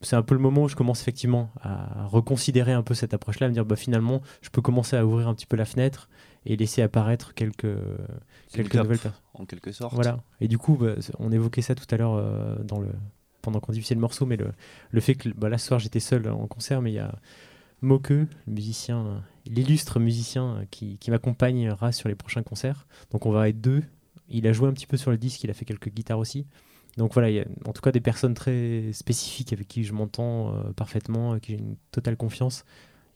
c'est 0.00 0.16
un 0.16 0.22
peu 0.22 0.34
le 0.34 0.40
moment 0.40 0.64
où 0.64 0.68
je 0.68 0.76
commence 0.76 1.00
effectivement 1.00 1.50
à 1.62 2.06
reconsidérer 2.06 2.72
un 2.72 2.82
peu 2.82 2.92
cette 2.94 3.14
approche-là, 3.14 3.46
à 3.46 3.48
me 3.48 3.54
dire 3.54 3.64
bah, 3.64 3.76
finalement, 3.76 4.20
je 4.42 4.50
peux 4.50 4.60
commencer 4.60 4.96
à 4.96 5.06
ouvrir 5.06 5.28
un 5.28 5.34
petit 5.34 5.46
peu 5.46 5.56
la 5.56 5.64
fenêtre 5.64 6.10
et 6.44 6.56
laisser 6.56 6.82
apparaître 6.82 7.32
quelques, 7.32 7.64
quelques 8.52 8.74
nouvelles 8.74 8.98
personnes. 8.98 9.12
en 9.32 9.46
quelque 9.46 9.72
sorte. 9.72 9.94
Voilà. 9.94 10.22
Et 10.40 10.48
du 10.48 10.58
coup, 10.58 10.76
bah, 10.76 10.94
on 11.18 11.32
évoquait 11.32 11.62
ça 11.62 11.74
tout 11.74 11.86
à 11.90 11.96
l'heure 11.96 12.14
euh, 12.14 12.56
dans 12.62 12.80
le 12.80 12.88
pendant 13.40 13.60
qu'on 13.60 13.72
diffusait 13.72 13.94
le 13.94 14.00
morceau, 14.00 14.24
mais 14.24 14.36
le, 14.38 14.52
le 14.90 15.00
fait 15.02 15.14
que 15.16 15.28
bah, 15.28 15.50
là 15.50 15.58
ce 15.58 15.66
soir 15.66 15.78
j'étais 15.78 16.00
seul 16.00 16.26
en 16.30 16.46
concert, 16.46 16.80
mais 16.80 16.92
il 16.92 16.94
y 16.94 16.98
a 16.98 17.14
Moke, 17.82 18.08
le 18.10 18.26
musicien, 18.46 19.22
l'illustre 19.46 20.00
musicien 20.00 20.56
euh, 20.56 20.64
qui, 20.70 20.98
qui 20.98 21.10
m'accompagnera 21.10 21.92
sur 21.92 22.08
les 22.08 22.14
prochains 22.14 22.42
concerts. 22.42 22.86
Donc 23.10 23.26
on 23.26 23.30
va 23.30 23.48
être 23.48 23.60
deux. 23.60 23.82
Il 24.28 24.46
a 24.46 24.52
joué 24.52 24.68
un 24.68 24.72
petit 24.72 24.86
peu 24.86 24.96
sur 24.96 25.10
le 25.10 25.18
disque, 25.18 25.44
il 25.44 25.50
a 25.50 25.54
fait 25.54 25.64
quelques 25.64 25.90
guitares 25.90 26.18
aussi. 26.18 26.46
Donc 26.96 27.12
voilà, 27.12 27.28
il 27.28 27.36
y 27.36 27.40
a 27.40 27.44
en 27.66 27.72
tout 27.72 27.82
cas 27.82 27.90
des 27.92 28.00
personnes 28.00 28.34
très 28.34 28.90
spécifiques 28.92 29.52
avec 29.52 29.66
qui 29.68 29.84
je 29.84 29.92
m'entends 29.92 30.54
euh, 30.54 30.72
parfaitement, 30.76 31.32
avec 31.32 31.42
qui 31.44 31.52
j'ai 31.52 31.58
une 31.58 31.76
totale 31.90 32.16
confiance. 32.16 32.64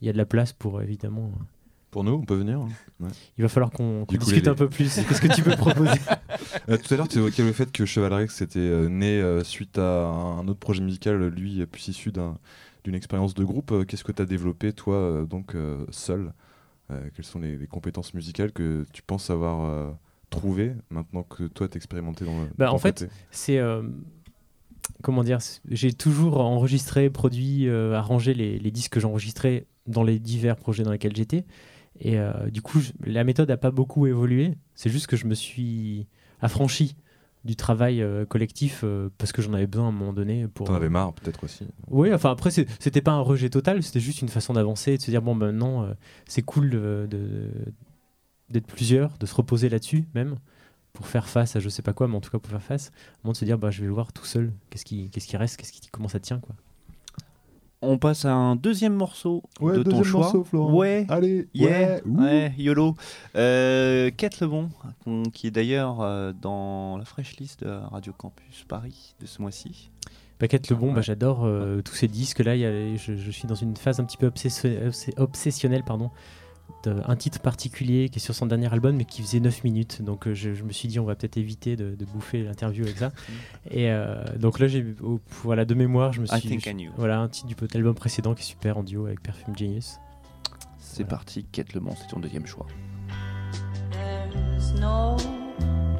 Il 0.01 0.05
y 0.07 0.09
a 0.09 0.13
de 0.13 0.17
la 0.17 0.25
place 0.25 0.53
pour 0.53 0.81
évidemment. 0.81 1.31
euh, 1.33 1.43
Pour 1.91 2.03
nous, 2.03 2.11
on 2.11 2.21
peut 2.23 2.35
venir. 2.35 2.59
hein. 2.59 3.07
Il 3.37 3.41
va 3.41 3.47
falloir 3.49 3.71
qu'on 3.71 4.03
discute 4.07 4.43
les- 4.43 4.49
un 4.49 4.55
peu 4.55 4.69
plus. 4.69 4.93
Qu'est-ce 5.07 5.21
que 5.21 5.33
tu 5.33 5.41
peux 5.43 5.55
proposer? 5.55 5.97
Euh, 6.69 6.77
tout 6.77 6.93
à 6.93 6.97
l'heure, 6.97 7.07
tu 7.07 7.17
évoquais 7.19 7.43
le 7.43 7.53
fait 7.53 7.71
que 7.71 7.85
Cheval 7.85 8.13
Rex 8.13 8.41
était 8.41 8.59
euh, 8.59 8.87
né 8.89 9.21
suite 9.43 9.77
à 9.77 10.07
un 10.07 10.47
autre 10.47 10.59
projet 10.59 10.81
musical, 10.83 11.15
lui, 11.29 11.65
plus 11.65 11.87
issu 11.87 12.11
d'un- 12.11 12.37
d'une 12.83 12.95
expérience 12.95 13.33
de 13.33 13.43
groupe. 13.43 13.71
Euh, 13.71 13.83
Qu'est-ce 13.85 14.03
que 14.03 14.11
tu 14.11 14.21
as 14.21 14.25
développé, 14.25 14.73
toi, 14.73 14.95
euh, 14.95 15.25
donc 15.25 15.55
euh, 15.55 15.85
seul 15.91 16.33
Quelles 17.15 17.25
sont 17.25 17.39
les, 17.39 17.55
les 17.57 17.67
compétences 17.67 18.13
musicales 18.13 18.51
que 18.51 18.83
tu 18.93 19.01
penses 19.03 19.29
avoir 19.29 19.95
trouvées 20.31 20.73
maintenant 20.89 21.23
que 21.23 21.43
toi, 21.43 21.67
expérimenté 21.75 22.25
dans 22.25 22.39
le. 22.39 22.47
Bah, 22.57 22.71
en 22.73 22.77
fait, 22.79 23.07
c'est 23.31 23.59
comment 25.03 25.23
dire 25.23 25.39
j'ai 25.69 25.93
toujours 25.93 26.39
enregistré 26.39 27.09
produit 27.09 27.67
euh, 27.67 27.93
arrangé 27.95 28.33
les, 28.33 28.57
les 28.59 28.71
disques 28.71 28.93
que 28.93 28.99
j'enregistrais 28.99 29.65
dans 29.87 30.03
les 30.03 30.19
divers 30.19 30.55
projets 30.55 30.83
dans 30.83 30.91
lesquels 30.91 31.15
j'étais 31.15 31.45
et 31.99 32.17
euh, 32.19 32.49
du 32.49 32.61
coup 32.61 32.79
je- 32.79 32.91
la 33.05 33.23
méthode 33.23 33.49
n'a 33.49 33.57
pas 33.57 33.71
beaucoup 33.71 34.07
évolué 34.07 34.55
c'est 34.75 34.89
juste 34.89 35.07
que 35.07 35.15
je 35.15 35.25
me 35.25 35.35
suis 35.35 36.07
affranchi 36.41 36.95
du 37.45 37.55
travail 37.55 38.01
euh, 38.01 38.25
collectif 38.25 38.81
euh, 38.83 39.09
parce 39.17 39.31
que 39.31 39.41
j'en 39.41 39.53
avais 39.53 39.67
besoin 39.67 39.85
à 39.85 39.89
un 39.89 39.93
moment 39.93 40.13
donné 40.13 40.47
pour 40.47 40.67
T'en 40.67 40.75
avais 40.75 40.89
marre, 40.89 41.13
peut-être 41.13 41.43
aussi. 41.43 41.65
oui, 41.87 42.13
enfin 42.13 42.31
après, 42.31 42.51
c'était 42.51 43.01
pas 43.01 43.11
un 43.11 43.21
rejet 43.21 43.49
total, 43.49 43.81
c'était 43.81 43.99
juste 44.01 44.21
une 44.21 44.29
façon 44.29 44.53
d'avancer 44.53 44.93
et 44.93 44.97
de 44.97 45.01
se 45.01 45.09
dire, 45.09 45.21
bon, 45.21 45.35
maintenant, 45.35 45.83
euh, 45.83 45.93
c'est 46.27 46.41
cool 46.41 46.71
d'être 48.49 48.67
plusieurs, 48.67 49.17
de 49.17 49.25
se 49.25 49.35
reposer 49.35 49.69
là-dessus 49.69 50.05
même, 50.13 50.35
pour 50.91 51.07
faire 51.07 51.29
face 51.29 51.55
à 51.55 51.59
je 51.59 51.69
sais 51.69 51.81
pas 51.81 51.93
quoi, 51.93 52.07
mais 52.07 52.15
en 52.15 52.21
tout 52.21 52.31
cas 52.31 52.39
pour 52.39 52.51
faire 52.51 52.61
face, 52.61 52.91
au 53.23 53.27
moment 53.27 53.33
de 53.33 53.37
se 53.37 53.45
dire, 53.45 53.57
bah, 53.57 53.71
je 53.71 53.81
vais 53.81 53.89
voir 53.89 54.11
tout 54.11 54.25
seul, 54.25 54.51
qu'est-ce 54.69 54.85
qui, 54.85 55.09
qu'est-ce 55.09 55.27
qui 55.27 55.37
reste, 55.37 55.55
qu'est-ce 55.57 55.71
qui, 55.71 55.81
comment 55.91 56.09
ça 56.09 56.19
tient, 56.19 56.39
quoi? 56.39 56.55
On 57.81 57.97
passe 57.97 58.25
à 58.25 58.33
un 58.33 58.57
deuxième 58.57 58.93
morceau 58.93 59.41
Ouais, 59.61 59.71
de 59.77 59.83
ton 59.83 59.91
deuxième 59.91 60.03
choix. 60.03 60.19
morceau, 60.21 60.43
Florent. 60.43 60.73
Ouais. 60.73 61.05
Allez, 61.07 61.47
Yeah, 61.53 61.69
ouais, 61.95 62.01
ouh. 62.05 62.21
ouais, 62.21 62.53
YOLO. 62.57 62.95
Euh, 63.37 64.11
Kate 64.17 64.41
Lebon, 64.41 64.69
qui 65.33 65.47
est 65.47 65.51
d'ailleurs 65.51 66.01
euh, 66.01 66.33
dans 66.41 66.97
la 66.97 67.05
fraîche 67.05 67.37
liste 67.37 67.63
de 67.63 67.69
Radio 67.69 68.11
Campus 68.11 68.65
Paris 68.67 69.15
de 69.21 69.25
ce 69.25 69.41
mois-ci. 69.41 69.89
Paquette 70.39 70.69
le 70.69 70.75
bon, 70.75 70.91
bah, 70.91 70.97
Ouais. 70.97 71.03
j'adore 71.03 71.45
euh, 71.45 71.81
tous 71.81 71.95
ces 71.95 72.07
disques 72.09 72.39
là, 72.39 72.55
il 72.55 72.61
y 72.61 72.65
a- 72.65 72.95
je, 72.97 73.15
je 73.15 73.31
suis 73.31 73.47
dans 73.47 73.55
une 73.55 73.75
phase 73.77 73.99
un 74.01 74.05
petit 74.05 74.17
peu 74.17 74.27
obsessi- 74.27 74.85
obs- 74.85 75.13
obsessionnelle, 75.17 75.83
pardon, 75.83 76.11
d'un 76.83 77.15
titre 77.15 77.39
particulier 77.41 78.09
qui 78.09 78.19
est 78.19 78.21
sur 78.21 78.33
son 78.35 78.45
dernier 78.45 78.71
album 78.71 78.95
mais 78.95 79.05
qui 79.05 79.21
faisait 79.21 79.39
9 79.39 79.63
minutes, 79.63 80.01
donc 80.01 80.27
euh, 80.27 80.33
je, 80.33 80.53
je 80.53 80.63
me 80.63 80.71
suis 80.71 80.87
dit 80.87 80.99
on 80.99 81.03
va 81.05 81.15
peut-être 81.15 81.37
éviter 81.37 81.75
de, 81.75 81.95
de 81.95 82.05
bouffer 82.05 82.43
l'interview 82.43 82.83
avec 82.85 82.97
ça. 82.97 83.11
Et 83.71 83.89
euh, 83.91 84.23
donc 84.37 84.59
là, 84.59 84.67
j'ai, 84.67 84.85
au- 85.01 85.19
voilà, 85.43 85.65
de 85.65 85.73
mémoire, 85.73 86.13
je 86.13 86.21
me 86.21 86.25
I 86.27 86.39
suis. 86.39 86.55
I 86.55 86.59
Knew. 86.73 86.91
Voilà, 86.97 87.19
un 87.19 87.27
titre 87.27 87.47
du 87.47 87.55
de 87.55 87.67
l'album 87.73 87.95
précédent 87.95 88.33
qui 88.33 88.41
est 88.41 88.45
super 88.45 88.77
en 88.77 88.83
duo 88.83 89.05
avec 89.05 89.21
Perfume 89.21 89.55
Genius. 89.57 89.97
C'est 90.77 91.05
parti, 91.05 91.43
Kate 91.51 91.73
Lebon, 91.73 91.93
c'est 91.99 92.07
ton 92.07 92.19
deuxième 92.19 92.45
choix. 92.45 92.65
There's 93.91 94.73
no 94.79 95.17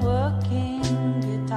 working 0.01 0.81
it 1.23 1.51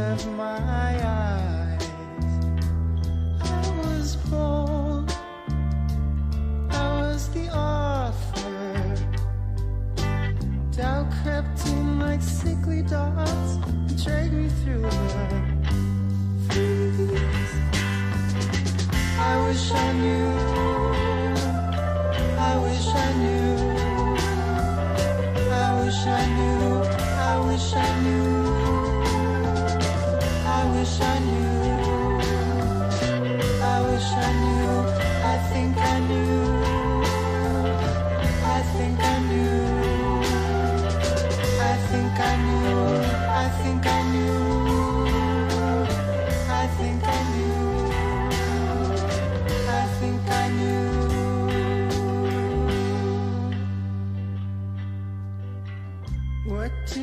of 0.00 0.26
my 0.34 0.58
eyes. 1.04 1.90
I 3.42 3.70
was 3.78 4.16
bold, 4.30 5.12
I 6.70 7.00
was 7.00 7.28
the 7.28 7.48
author. 7.54 8.94
Doubt 10.72 11.10
crept 11.22 11.66
in 11.66 12.00
like 12.00 12.22
sickly 12.22 12.82
dots 12.82 13.58
and 13.66 14.02
dragged 14.02 14.32
me 14.32 14.48
through 14.60 14.82
the 14.82 14.90
freeze. 16.48 17.54
I 19.18 19.46
wish 19.46 19.70
I 19.72 19.92
knew. 19.92 20.39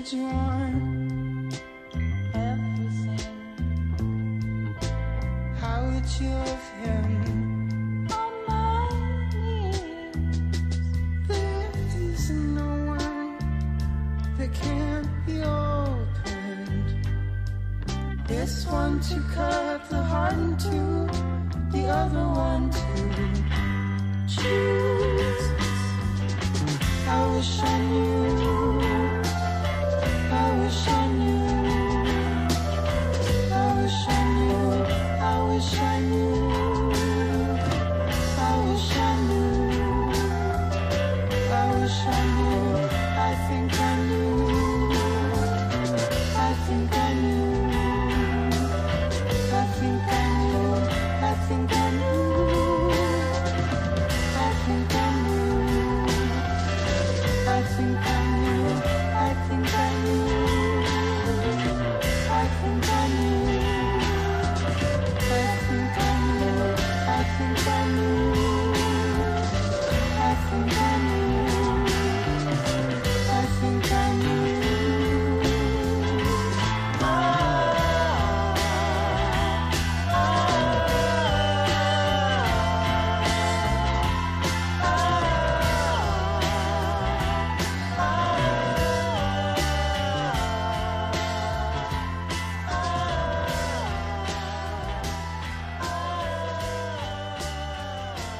Everything. 0.10 1.52
How 5.60 5.84
would 5.84 6.10
you 6.22 6.30
have 6.30 6.68
him? 6.80 8.08
On 8.14 8.32
my 8.48 8.88
knees. 9.34 9.82
There 11.28 11.72
is 12.00 12.30
no 12.30 12.70
one 12.86 13.36
that 14.38 14.52
can't 14.54 15.12
be 15.26 15.42
opened. 15.44 16.90
This 18.28 18.66
one 18.68 19.02
to 19.10 19.20
cut 19.36 19.90
the 19.90 20.02
heart 20.02 20.36
in 20.36 20.56
two, 20.58 20.87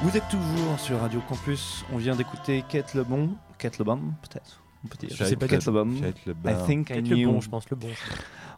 Vous 0.08 0.16
êtes 0.16 0.28
toujours 0.30 0.80
sur 0.80 1.00
Radio 1.00 1.20
Campus. 1.28 1.84
On 1.92 1.98
vient 1.98 2.16
d'écouter 2.16 2.64
Kate 2.66 2.94
Le 2.94 3.04
Bon. 3.04 3.36
Kate 3.58 3.76
Le 3.76 3.84
Bon, 3.84 3.98
peut-être. 4.22 4.62
On 4.82 4.88
peut 4.88 4.96
dire. 4.96 5.10
Je 5.12 5.22
sais 5.22 5.36
pas, 5.36 5.46
Kate 5.46 5.66
Le 5.66 5.72
Bon. 5.72 6.00
Kate 6.00 6.24
Le 6.24 6.32
I 6.32 6.66
think 6.66 6.88
I 6.88 6.94
Peut-être 6.94 7.08
le 7.10 7.16
knew. 7.16 7.32
bon, 7.32 7.40
je 7.42 7.50
pense, 7.50 7.68
le 7.68 7.76
bon. 7.76 7.88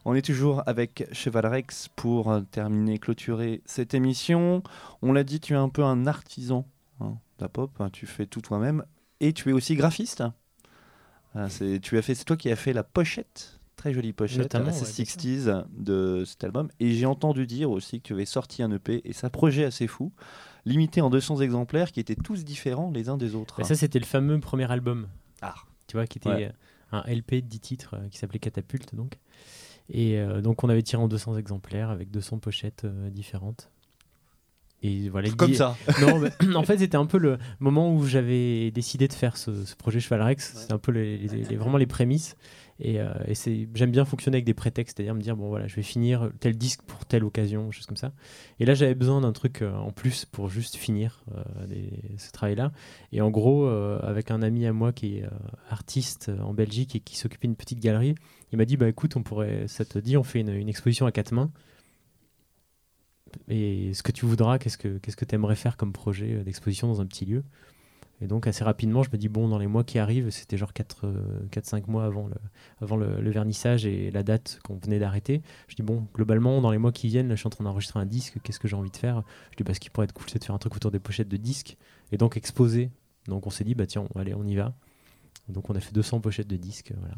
On 0.04 0.14
est 0.14 0.22
toujours 0.22 0.62
avec 0.68 1.08
Cheval 1.10 1.46
Rex 1.46 1.88
pour 1.96 2.30
euh, 2.30 2.42
terminer, 2.42 3.00
clôturer 3.00 3.62
cette 3.64 3.94
émission. 3.94 4.62
On 5.02 5.12
l'a 5.12 5.24
dit, 5.24 5.40
tu 5.40 5.54
es 5.54 5.56
un 5.56 5.68
peu 5.68 5.82
un 5.82 6.06
artisan 6.06 6.68
hein, 7.00 7.16
de 7.38 7.42
la 7.42 7.48
pop. 7.48 7.72
hein, 7.80 7.90
tu 7.90 8.06
fais 8.06 8.26
tout 8.26 8.40
toi-même. 8.40 8.84
Et 9.18 9.32
tu 9.32 9.50
es 9.50 9.52
aussi 9.52 9.74
graphiste. 9.74 10.22
Euh, 11.34 11.48
c'est, 11.48 11.80
tu 11.80 11.98
as 11.98 12.02
fait, 12.02 12.14
c'est 12.14 12.26
toi 12.26 12.36
qui 12.36 12.48
as 12.52 12.56
fait 12.56 12.72
la 12.72 12.84
pochette. 12.84 13.58
Très 13.74 13.92
jolie 13.92 14.12
pochette, 14.12 14.38
Notamment, 14.38 14.68
assez 14.68 15.02
ouais, 15.02 15.04
60s 15.04 15.64
de 15.76 16.22
cet 16.24 16.44
album. 16.44 16.68
Et 16.78 16.92
j'ai 16.92 17.06
entendu 17.06 17.48
dire 17.48 17.72
aussi 17.72 18.00
que 18.00 18.06
tu 18.06 18.12
avais 18.12 18.24
sorti 18.24 18.62
un 18.62 18.70
EP 18.70 19.00
et 19.04 19.12
ça 19.12 19.30
projet 19.30 19.64
assez 19.64 19.88
fou, 19.88 20.12
limité 20.64 21.00
en 21.00 21.10
200 21.10 21.40
exemplaires 21.40 21.92
qui 21.92 22.00
étaient 22.00 22.14
tous 22.16 22.44
différents 22.44 22.90
les 22.90 23.08
uns 23.08 23.16
des 23.16 23.34
autres. 23.34 23.56
Bah, 23.58 23.64
ça, 23.64 23.74
c'était 23.74 23.98
le 23.98 24.04
fameux 24.06 24.38
premier 24.40 24.70
album. 24.70 25.08
Ah. 25.42 25.54
Tu 25.86 25.96
vois, 25.96 26.06
qui 26.06 26.18
était 26.18 26.28
Ouais. 26.28 26.44
euh, 26.92 26.98
un 26.98 27.02
LP 27.12 27.36
de 27.36 27.46
10 27.46 27.60
titres 27.60 27.94
euh, 27.96 28.08
qui 28.08 28.18
s'appelait 28.18 28.38
Catapulte, 28.38 28.94
donc. 28.94 29.18
Et 29.88 30.18
euh, 30.18 30.40
donc, 30.40 30.62
on 30.62 30.68
avait 30.68 30.82
tiré 30.82 31.02
en 31.02 31.08
200 31.08 31.36
exemplaires 31.36 31.90
avec 31.90 32.10
200 32.10 32.38
pochettes 32.38 32.84
euh, 32.84 33.10
différentes. 33.10 33.70
Et 34.82 35.08
voilà, 35.10 35.28
Comme 35.30 35.52
ça. 35.52 35.76
Non, 36.00 36.18
mais 36.20 36.54
en 36.56 36.62
fait, 36.62 36.78
c'était 36.78 36.96
un 36.96 37.04
peu 37.06 37.18
le 37.18 37.38
moment 37.58 37.92
où 37.94 38.06
j'avais 38.06 38.70
décidé 38.70 39.08
de 39.08 39.12
faire 39.12 39.36
ce, 39.36 39.64
ce 39.66 39.76
projet 39.76 40.00
Cheval 40.00 40.22
Rex. 40.22 40.54
C'est 40.56 40.72
un 40.72 40.78
peu 40.78 40.90
les, 40.92 41.18
les- 41.18 41.44
les- 41.44 41.56
vraiment 41.56 41.76
les 41.76 41.86
prémices. 41.86 42.34
Et, 42.80 42.98
euh, 42.98 43.12
et 43.26 43.34
c'est, 43.34 43.68
j'aime 43.74 43.90
bien 43.90 44.04
fonctionner 44.04 44.36
avec 44.36 44.46
des 44.46 44.54
prétextes, 44.54 44.96
c'est-à-dire 44.96 45.14
me 45.14 45.20
dire 45.20 45.36
bon 45.36 45.48
voilà, 45.48 45.66
je 45.66 45.76
vais 45.76 45.82
finir 45.82 46.30
tel 46.40 46.56
disque 46.56 46.82
pour 46.82 47.04
telle 47.04 47.24
occasion, 47.24 47.70
choses 47.70 47.86
comme 47.86 47.96
ça. 47.96 48.12
Et 48.58 48.64
là, 48.64 48.74
j'avais 48.74 48.94
besoin 48.94 49.20
d'un 49.20 49.32
truc 49.32 49.60
euh, 49.60 49.74
en 49.74 49.92
plus 49.92 50.24
pour 50.24 50.48
juste 50.48 50.76
finir 50.76 51.22
euh, 51.36 51.66
ce 52.16 52.32
travail-là. 52.32 52.72
Et 53.12 53.20
en 53.20 53.30
gros, 53.30 53.66
avec 53.66 54.30
un 54.30 54.42
ami 54.42 54.66
à 54.66 54.72
moi 54.72 54.92
qui 54.92 55.18
est 55.18 55.24
artiste 55.68 56.30
en 56.42 56.54
Belgique 56.54 56.96
et 56.96 57.00
qui 57.00 57.16
s'occupait 57.16 57.48
d'une 57.48 57.56
petite 57.56 57.80
galerie, 57.80 58.14
il 58.52 58.58
m'a 58.58 58.64
dit 58.64 58.76
bah 58.76 58.88
écoute, 58.88 59.16
on 59.16 59.22
pourrait, 59.22 59.66
ça 59.68 59.84
te 59.84 59.98
dit, 59.98 60.16
on 60.16 60.22
fait 60.22 60.40
une, 60.40 60.68
exposition 60.68 61.06
à 61.06 61.12
quatre 61.12 61.32
mains. 61.32 61.50
Et 63.48 63.92
ce 63.94 64.02
que 64.02 64.12
tu 64.12 64.26
voudras, 64.26 64.58
qu'est-ce 64.58 64.78
que 64.78 64.98
qu'est-ce 64.98 65.16
que 65.16 65.24
aimerais 65.34 65.56
faire 65.56 65.76
comme 65.76 65.92
projet 65.92 66.42
d'exposition 66.44 66.88
dans 66.88 67.00
un 67.00 67.06
petit 67.06 67.26
lieu? 67.26 67.44
Et 68.22 68.26
donc 68.26 68.46
assez 68.46 68.62
rapidement, 68.64 69.02
je 69.02 69.10
me 69.10 69.16
dis 69.16 69.28
bon, 69.28 69.48
dans 69.48 69.58
les 69.58 69.66
mois 69.66 69.82
qui 69.82 69.98
arrivent, 69.98 70.28
c'était 70.30 70.56
genre 70.58 70.72
4-5 70.72 71.86
mois 71.90 72.04
avant 72.04 72.26
le, 72.26 72.34
avant 72.82 72.96
le, 72.96 73.20
le 73.20 73.30
vernissage 73.30 73.86
et 73.86 74.10
la 74.10 74.22
date 74.22 74.60
qu'on 74.64 74.76
venait 74.76 74.98
d'arrêter. 74.98 75.40
Je 75.68 75.74
dis 75.74 75.82
bon, 75.82 76.06
globalement, 76.14 76.60
dans 76.60 76.70
les 76.70 76.76
mois 76.78 76.92
qui 76.92 77.08
viennent, 77.08 77.28
là, 77.28 77.34
je 77.34 77.40
suis 77.40 77.46
en 77.46 77.50
train 77.50 77.64
d'enregistrer 77.64 77.98
un 77.98 78.04
disque, 78.06 78.38
qu'est-ce 78.42 78.60
que 78.60 78.68
j'ai 78.68 78.76
envie 78.76 78.90
de 78.90 78.96
faire? 78.96 79.22
Je 79.52 79.56
dis 79.56 79.62
bah, 79.64 79.72
ce 79.72 79.80
qui 79.80 79.88
pourrait 79.88 80.04
être 80.04 80.12
cool, 80.12 80.26
c'est 80.28 80.38
de 80.38 80.44
faire 80.44 80.54
un 80.54 80.58
truc 80.58 80.76
autour 80.76 80.90
des 80.90 80.98
pochettes 81.00 81.28
de 81.28 81.36
disques 81.38 81.76
et 82.12 82.18
donc 82.18 82.36
exposer. 82.36 82.90
Donc 83.26 83.46
on 83.46 83.50
s'est 83.50 83.64
dit 83.64 83.74
bah 83.74 83.86
tiens, 83.86 84.04
allez, 84.16 84.34
on 84.34 84.44
y 84.44 84.54
va. 84.54 84.74
Donc 85.48 85.70
on 85.70 85.74
a 85.74 85.80
fait 85.80 85.92
200 85.94 86.20
pochettes 86.20 86.48
de 86.48 86.56
disques, 86.56 86.92
voilà. 86.98 87.14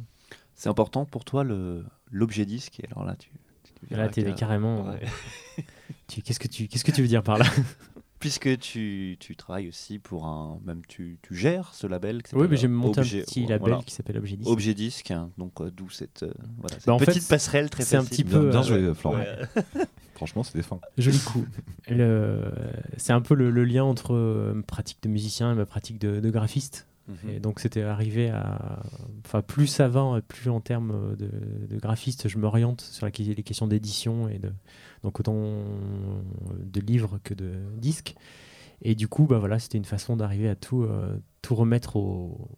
C'est 0.54 0.68
important 0.68 1.04
pour 1.04 1.24
toi 1.24 1.42
le, 1.44 1.84
l'objet 2.10 2.46
disque? 2.46 2.78
Et 2.80 2.86
alors 2.92 3.04
là, 3.04 3.16
tu, 3.16 3.30
tu 3.88 3.94
là, 3.94 4.08
t'es 4.08 4.22
carrément. 4.34 4.86
Ouais. 4.88 5.00
tu- 6.06 6.22
Qu'est-ce 6.22 6.38
que 6.38 6.46
tu 6.48 6.68
qu'est-ce 6.68 6.84
que 6.84 6.92
tu 6.92 7.02
veux 7.02 7.08
dire 7.08 7.22
par 7.22 7.38
là? 7.38 7.44
Puisque 8.22 8.56
tu, 8.60 9.16
tu 9.18 9.34
travailles 9.34 9.68
aussi 9.68 9.98
pour 9.98 10.26
un. 10.26 10.60
Même 10.64 10.82
tu, 10.86 11.18
tu 11.22 11.34
gères 11.34 11.74
ce 11.74 11.86
label. 11.88 12.22
qui 12.22 12.36
Oui, 12.36 12.46
mais 12.48 12.56
j'ai 12.56 12.68
monté 12.68 13.00
Objet- 13.00 13.20
un 13.22 13.24
petit 13.24 13.40
voilà, 13.46 13.58
label 13.58 13.84
qui 13.84 13.92
s'appelle 13.92 14.16
Objet 14.18 14.36
Disque. 14.36 14.48
Objet 14.50 14.74
disque. 14.74 15.10
hein, 15.10 15.30
donc 15.38 15.60
euh, 15.60 15.70
d'où 15.74 15.90
cette, 15.90 16.22
euh, 16.22 16.32
voilà, 16.60 16.76
cette 16.76 16.86
Bah, 16.86 16.98
fait, 17.00 17.06
petite 17.06 17.26
passerelle 17.28 17.68
très 17.68 17.82
c'est 17.82 17.96
un 17.96 18.02
facile. 18.04 18.24
petit 18.24 18.32
peu, 18.32 18.40
Bien, 18.48 18.50
bien 18.50 18.60
euh, 18.60 18.86
joué, 18.86 18.94
Florent. 18.94 19.16
Ouais. 19.16 19.38
Franchement, 20.14 20.44
c'était 20.44 20.62
fin. 20.62 20.78
Joli 20.98 21.18
coup. 21.18 21.44
Le- 21.88 22.52
C'est 22.96 23.12
un 23.12 23.20
peu 23.20 23.34
le, 23.34 23.50
le 23.50 23.64
lien 23.64 23.82
entre 23.82 24.14
euh, 24.14 24.54
ma 24.54 24.62
pratique 24.62 24.98
de 25.02 25.08
musicien 25.08 25.50
et 25.50 25.54
ma 25.56 25.66
pratique 25.66 25.98
de, 25.98 26.20
de 26.20 26.30
graphiste. 26.30 26.86
Mhm. 27.08 27.30
Et 27.30 27.40
donc 27.40 27.60
c'était 27.60 27.82
arrivé 27.82 28.30
à... 28.30 28.82
Enfin, 29.24 29.42
plus 29.42 29.66
ça 29.66 29.88
va, 29.88 30.20
plus 30.26 30.50
en 30.50 30.60
termes 30.60 31.16
de, 31.16 31.76
graphiste, 31.78 32.28
je 32.28 32.38
m'oriente 32.38 32.80
sur 32.80 33.06
les 33.06 33.42
questions 33.42 33.66
d'édition 33.66 34.28
et 34.28 34.38
de... 34.38 34.52
Donc 35.02 35.18
autant 35.18 35.64
de 36.58 36.80
livres 36.80 37.18
que 37.24 37.34
de 37.34 37.52
disques. 37.76 38.14
Et 38.82 38.94
du 38.94 39.08
coup, 39.08 39.26
bah 39.26 39.38
voilà, 39.38 39.58
c'était 39.58 39.78
une 39.78 39.84
façon 39.84 40.16
d'arriver 40.16 40.48
à 40.48 40.56
tout, 40.56 40.82
euh, 40.82 41.16
tout 41.40 41.54
remettre 41.54 41.96
au, 41.96 42.50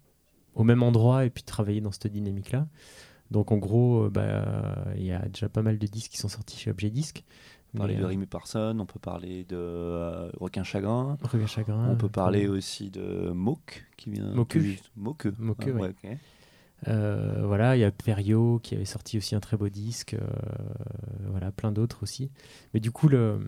au 0.55 0.65
même 0.65 0.83
endroit 0.83 1.27
et 1.27 1.31
puis 1.31 1.43
de 1.43 1.47
travailler 1.47 1.81
dans 1.81 1.93
cette 1.93 2.09
dynamique-là. 2.09 2.67
Donc 3.31 3.53
en 3.53 3.59
gros, 3.59 4.05
euh, 4.05 4.11
bah, 4.11 4.85
il 4.97 5.05
y 5.05 5.13
a 5.13 5.27
déjà 5.27 5.49
pas 5.49 5.63
mal 5.63 5.79
de 5.79 5.87
disques 5.87 6.13
qui 6.13 6.19
sont 6.19 6.29
sortis 6.29 6.59
chez 6.59 6.71
Objet 6.71 6.91
Disque. 6.91 7.25
On 7.75 7.79
peut 7.79 7.79
parler 7.79 7.95
Mais, 7.95 8.01
de 8.01 8.05
euh, 8.05 8.09
Rémi 8.09 8.27
Parson, 8.27 8.77
on 8.81 8.87
peut 8.87 9.01
parler 9.01 9.45
de 9.45 9.57
euh, 9.57 10.31
Requin 10.41 10.63
Chagrin. 10.63 11.19
Regard 11.23 11.49
Chagrin. 11.49 11.89
on 11.91 11.97
peut 11.97 12.09
parler 12.09 12.47
aussi 12.47 12.91
de 12.91 13.31
Moque 13.33 13.85
qui 13.97 14.11
vient. 14.11 14.33
Moque. 14.33 14.57
Moque. 14.97 15.27
Moque, 15.39 15.65
Ah, 15.67 15.71
ouais. 15.81 16.19
Euh, 16.89 17.43
voilà, 17.47 17.77
il 17.77 17.81
y 17.81 17.85
a 17.85 17.91
Perio 17.91 18.61
qui 18.63 18.75
avait 18.75 18.85
sorti 18.85 19.17
aussi 19.19 19.35
un 19.35 19.41
très 19.41 19.57
beau 19.57 19.69
disque, 19.71 20.15
euh, 20.15 20.21
voilà, 21.31 21.51
plein 21.51 21.73
d'autres 21.73 22.03
aussi. 22.03 22.31
Mais 22.75 22.81
du 22.81 22.91
coup, 22.91 23.09
le, 23.09 23.47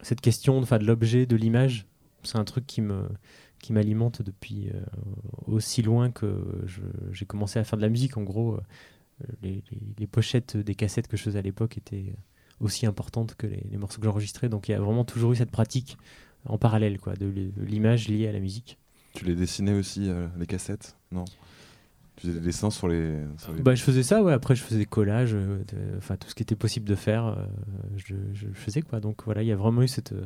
cette 0.00 0.20
question 0.20 0.60
de 0.60 0.84
l'objet, 0.84 1.26
de 1.26 1.36
l'image, 1.36 1.86
c'est 2.24 2.38
un 2.38 2.44
truc 2.44 2.66
qui 2.66 2.80
me 2.82 3.08
qui 3.60 3.72
m'alimente 3.72 4.20
depuis 4.20 4.70
aussi 5.46 5.80
loin 5.80 6.10
que 6.10 6.42
j'ai 7.12 7.24
commencé 7.24 7.58
à 7.58 7.64
faire 7.64 7.76
de 7.78 7.82
la 7.82 7.88
musique. 7.88 8.16
En 8.18 8.22
gros, 8.22 8.58
les, 9.42 9.62
les- 9.70 9.80
les 9.98 10.06
pochettes 10.06 10.56
des 10.56 10.74
cassettes 10.74 11.08
que 11.08 11.16
je 11.16 11.22
faisais 11.22 11.38
à 11.38 11.42
l'époque 11.42 11.78
étaient 11.78 12.14
aussi 12.60 12.86
importantes 12.86 13.34
que 13.34 13.46
les, 13.46 13.62
les 13.70 13.76
morceaux 13.78 13.98
que 14.00 14.04
j'enregistrais. 14.06 14.48
Donc 14.48 14.68
il 14.68 14.72
y 14.72 14.74
a 14.74 14.80
vraiment 14.80 15.04
toujours 15.04 15.32
eu 15.32 15.36
cette 15.36 15.50
pratique 15.50 15.96
en 16.46 16.58
parallèle, 16.58 16.98
quoi, 16.98 17.14
de, 17.14 17.26
l'image 17.58 18.08
liée 18.08 18.28
à 18.28 18.32
la 18.32 18.40
musique. 18.40 18.78
Tu 19.14 19.24
les 19.24 19.34
dessinais 19.34 19.72
aussi, 19.72 20.08
euh, 20.08 20.28
les 20.38 20.46
cassettes 20.46 20.96
Non? 21.12 21.24
Tu 22.16 22.26
faisais 22.28 22.38
des 22.40 22.46
dessins 22.46 22.70
sur 22.70 22.88
les. 22.88 23.18
sur 23.38 23.52
les- 23.52 23.62
Bah, 23.62 23.74
je 23.74 23.82
faisais 23.82 24.02
ça, 24.02 24.22
ouais. 24.22 24.32
Après, 24.32 24.54
je 24.54 24.62
faisais 24.62 24.78
des 24.78 24.86
collages, 24.86 25.34
euh, 25.34 25.58
de- 25.68 25.96
enfin 25.98 26.16
tout 26.16 26.28
ce 26.28 26.34
qui 26.34 26.42
était 26.42 26.56
possible 26.56 26.88
de 26.88 26.94
faire, 26.94 27.26
euh, 27.26 27.34
je, 27.96 28.14
je 28.32 28.46
faisais 28.54 28.80
quoi. 28.80 29.00
Donc 29.00 29.24
voilà, 29.24 29.42
il 29.42 29.48
y 29.48 29.52
a 29.52 29.56
vraiment 29.56 29.82
eu 29.82 29.88
cette. 29.88 30.12
euh, 30.12 30.24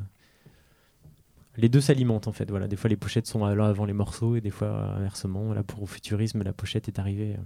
Les 1.57 1.69
deux 1.69 1.81
s'alimentent 1.81 2.29
en 2.29 2.33
fait. 2.33 2.49
Voilà, 2.51 2.69
des 2.69 2.77
fois 2.77 2.89
les 2.89 2.97
pochettes 2.97 3.27
sont 3.27 3.45
là 3.45 3.67
avant 3.67 3.85
les 3.87 3.93
morceaux 3.93 4.37
et 4.37 4.41
des 4.41 4.51
fois 4.51 4.95
inversement. 4.97 5.53
Là 5.53 5.63
pour 5.65 5.89
Futurisme, 5.91 6.43
la 6.45 6.53
pochette 6.53 6.87
est 6.89 6.99
arrivée 7.01 7.35
euh, 7.35 7.43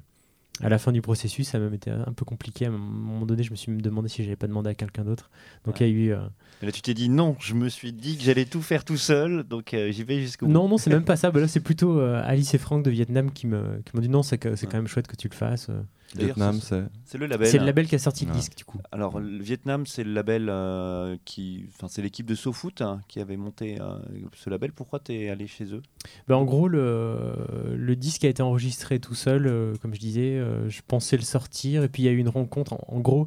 à 0.61 0.69
la 0.69 0.79
fin 0.79 0.93
du 0.93 1.03
processus, 1.03 1.49
ça 1.49 1.59
m'a 1.59 1.75
été 1.75 1.91
un 1.91 2.13
peu 2.13 2.25
compliqué. 2.25 2.67
À 2.67 2.69
un 2.69 2.73
moment 2.73 3.27
donné, 3.27 3.43
je 3.43 3.51
me 3.51 3.57
suis 3.57 3.73
demandé 3.77 4.09
si 4.09 4.23
j'avais 4.23 4.37
pas 4.37 4.47
demandé 4.47 4.71
à 4.71 4.75
quelqu'un 4.75 5.05
d'autre. 5.05 5.31
Donc 5.65 5.81
il 5.81 5.87
y 5.87 5.91
a 5.91 5.93
eu. 5.93 6.13
euh, 6.13 6.21
Et 6.63 6.67
là, 6.67 6.73
tu 6.73 6.81
t'es 6.81 6.95
dit 6.95 7.09
non, 7.09 7.37
je 7.41 7.55
me 7.55 7.69
suis 7.69 7.93
dit 7.93 8.17
que 8.17 8.23
j'allais 8.23 8.45
tout 8.45 8.63
faire 8.63 8.85
tout 8.85 8.97
seul, 8.97 9.43
donc 9.43 9.75
euh, 9.75 9.91
j'y 9.91 10.05
vais 10.05 10.21
jusqu'au 10.21 10.47
bout. 10.47 10.53
Non, 10.53 10.69
non, 10.69 10.79
c'est 10.79 10.91
même 10.91 11.05
pas 11.05 11.17
ça. 11.17 11.31
Bah 11.33 11.41
là, 11.41 11.49
c'est 11.49 11.61
plutôt 11.61 11.99
euh, 11.99 12.23
Alice 12.25 12.55
et 12.55 12.59
Franck 12.59 12.85
de 12.85 12.91
Vietnam 12.91 13.33
qui 13.33 13.47
me- 13.49 13.81
qui 13.85 13.97
m'ont 13.97 14.03
dit 14.03 14.09
non, 14.09 14.23
c'est 14.23 14.39
quand 14.39 14.73
même 14.75 14.87
chouette 14.87 15.09
que 15.09 15.17
tu 15.17 15.29
le 15.29 15.35
fasses. 15.35 15.69
euh. 15.71 15.83
Vietnam, 16.17 16.61
c'est- 16.61 17.19
le 17.19 17.27
label. 17.27 17.49
C'est 17.49 17.59
le 17.59 17.65
label 17.67 17.89
qui 17.89 17.97
a 17.97 17.99
sorti 17.99 18.25
le 18.25 18.31
Ouais. 18.31 18.37
disque, 18.37 18.57
du 18.57 18.65
coup. 18.65 18.79
Alors, 18.93 19.19
le 19.19 19.43
Vietnam, 19.43 19.85
c'est 19.85 20.05
le 20.05 20.13
label 20.13 20.47
euh, 20.49 21.17
qui. 21.25 21.67
Enfin, 21.75 21.89
c'est 21.91 22.03
l'équipe 22.03 22.27
de 22.27 22.37
SoFoot 22.37 22.83
hein, 22.83 23.01
qui 23.09 23.19
avait 23.19 23.37
monté 23.37 23.81
euh, 23.81 23.97
ce 24.33 24.49
label. 24.49 24.71
Pourquoi 24.71 25.01
tu 25.01 25.13
es 25.13 25.29
allé 25.29 25.49
chez 25.49 25.65
eux? 25.75 25.83
Bah, 26.29 26.37
en 26.37 26.45
gros, 26.45 26.69
le, 26.69 27.35
le 27.77 27.97
disque 27.97 28.25
a 28.25 28.29
été 28.29 28.43
enregistré 28.43 29.01
tout 29.01 29.15
seul, 29.17 29.49
euh, 29.49 29.75
comme 29.83 29.93
je 29.95 29.99
disais. 29.99 30.39
Euh, 30.45 30.69
je 30.69 30.83
pensais 30.87 31.17
le 31.17 31.23
sortir, 31.23 31.83
et 31.83 31.89
puis 31.89 32.03
il 32.03 32.07
y 32.07 32.09
a 32.09 32.13
eu 32.13 32.19
une 32.19 32.29
rencontre. 32.29 32.75
En, 32.75 32.85
en 32.97 33.01
gros, 33.01 33.27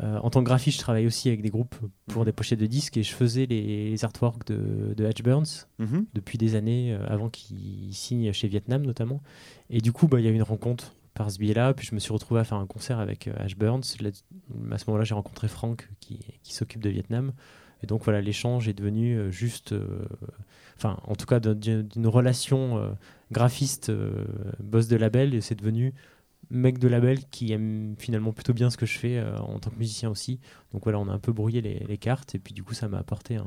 euh, 0.00 0.18
en 0.18 0.28
tant 0.30 0.40
que 0.40 0.46
graphiste, 0.46 0.76
je 0.78 0.82
travaille 0.82 1.06
aussi 1.06 1.28
avec 1.28 1.40
des 1.42 1.48
groupes 1.50 1.74
pour 2.06 2.20
Mhm. 2.22 2.26
des 2.26 2.32
pochettes 2.32 2.58
de 2.60 2.66
disques, 2.66 2.96
et 2.96 3.02
je 3.02 3.12
faisais 3.14 3.46
les, 3.46 3.90
les 3.90 4.04
artworks 4.04 4.46
de, 4.46 4.92
de 4.94 5.04
Hatch 5.06 5.22
Burns 5.22 5.66
Mhm. 5.78 6.06
depuis 6.14 6.36
des 6.38 6.54
années, 6.54 6.92
euh, 6.92 7.06
avant 7.08 7.28
qu'il 7.30 7.94
signe 7.94 8.32
chez 8.32 8.48
Vietnam 8.48 8.82
notamment. 8.84 9.22
Et 9.70 9.80
du 9.80 9.92
coup, 9.92 10.06
bah, 10.08 10.20
il 10.20 10.24
y 10.24 10.28
a 10.28 10.30
eu 10.30 10.34
une 10.34 10.42
rencontre 10.42 10.94
par 11.14 11.30
ce 11.30 11.38
biais-là, 11.38 11.72
puis 11.72 11.86
je 11.86 11.94
me 11.94 11.98
suis 12.00 12.12
retrouvé 12.12 12.40
à 12.40 12.44
faire 12.44 12.58
un 12.58 12.66
concert 12.66 12.98
avec 12.98 13.26
euh, 13.26 13.32
Ash 13.38 13.56
Burns. 13.56 13.82
Là, 14.00 14.10
à 14.72 14.76
ce 14.78 14.84
moment-là, 14.88 15.04
j'ai 15.04 15.14
rencontré 15.14 15.48
Franck 15.48 15.88
qui, 16.00 16.18
qui 16.42 16.52
s'occupe 16.54 16.82
de 16.82 16.90
Vietnam. 16.90 17.32
Et 17.82 17.86
donc 17.86 18.02
voilà, 18.04 18.20
l'échange 18.20 18.68
est 18.68 18.72
devenu 18.74 19.30
juste, 19.30 19.74
enfin, 20.78 20.98
en 21.06 21.14
tout 21.14 21.26
cas, 21.26 21.40
d'un- 21.40 21.54
d'une 21.82 22.06
relation 22.06 22.94
graphiste 23.32 23.92
boss 24.60 24.88
de 24.88 24.96
label, 24.96 25.34
et 25.34 25.40
c'est 25.42 25.54
devenu 25.56 25.92
mec 26.50 26.78
de 26.78 26.88
label 26.88 27.24
qui 27.30 27.52
aime 27.52 27.94
finalement 27.98 28.32
plutôt 28.32 28.54
bien 28.54 28.70
ce 28.70 28.76
que 28.76 28.86
je 28.86 28.98
fais 28.98 29.18
euh, 29.18 29.38
en 29.38 29.58
tant 29.58 29.70
que 29.70 29.78
musicien 29.78 30.10
aussi. 30.10 30.40
Donc 30.72 30.84
voilà, 30.84 30.98
on 30.98 31.08
a 31.08 31.12
un 31.12 31.18
peu 31.18 31.32
brouillé 31.32 31.60
les, 31.60 31.80
les 31.80 31.98
cartes, 31.98 32.34
et 32.34 32.38
puis 32.38 32.54
du 32.54 32.62
coup, 32.62 32.74
ça 32.74 32.88
m'a 32.88 32.98
apporté 32.98 33.36
un. 33.36 33.46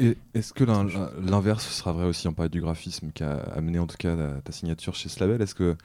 Et 0.00 0.16
est-ce 0.34 0.52
que 0.52 0.64
l'in- 0.64 0.86
l'inverse 1.20 1.68
sera 1.68 1.92
vrai 1.92 2.04
aussi 2.06 2.26
en 2.26 2.32
parlant 2.32 2.50
du 2.50 2.60
graphisme 2.60 3.12
qui 3.12 3.22
a 3.22 3.36
amené 3.36 3.78
en 3.78 3.86
tout 3.86 3.96
cas 3.96 4.16
ta, 4.16 4.40
ta 4.40 4.52
signature 4.52 4.94
chez 4.96 5.08
ce 5.08 5.20
label? 5.20 5.40
Est-ce 5.40 5.54
que 5.54 5.76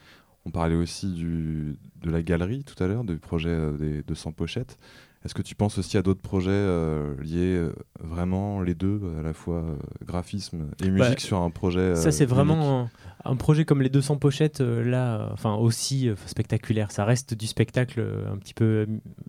on 0.46 0.50
parlait 0.50 0.74
aussi 0.74 1.12
du, 1.12 1.78
de 2.02 2.10
la 2.10 2.22
galerie 2.22 2.64
tout 2.64 2.82
à 2.82 2.88
l'heure, 2.88 3.04
du 3.04 3.18
projet 3.18 3.50
euh, 3.50 3.76
des 3.76 4.02
200 4.02 4.32
pochettes? 4.32 4.78
Est-ce 5.22 5.34
que 5.34 5.42
tu 5.42 5.54
penses 5.54 5.76
aussi 5.76 5.98
à 5.98 6.02
d'autres 6.02 6.22
projets 6.22 6.50
euh, 6.50 7.14
liés 7.20 7.54
euh, 7.54 7.74
vraiment 8.00 8.62
les 8.62 8.74
deux, 8.74 9.00
à 9.18 9.22
la 9.22 9.34
fois 9.34 9.56
euh, 9.56 9.76
graphisme 10.06 10.70
et 10.82 10.88
musique 10.88 10.98
Bah, 10.98 11.18
sur 11.18 11.42
un 11.42 11.50
projet 11.50 11.80
euh, 11.80 11.94
Ça, 11.94 12.10
c'est 12.10 12.24
vraiment 12.24 12.88
un, 13.24 13.30
un 13.30 13.36
projet 13.36 13.66
comme 13.66 13.82
les 13.82 13.90
200 13.90 14.16
pochettes, 14.16 14.60
là, 14.60 15.28
enfin 15.34 15.54
aussi 15.56 16.08
spectaculaire. 16.24 16.90
Ça 16.90 17.04
reste 17.04 17.34
du 17.34 17.46
spectacle 17.46 18.02
un 18.32 18.38
petit 18.38 18.54
peu 18.54 18.86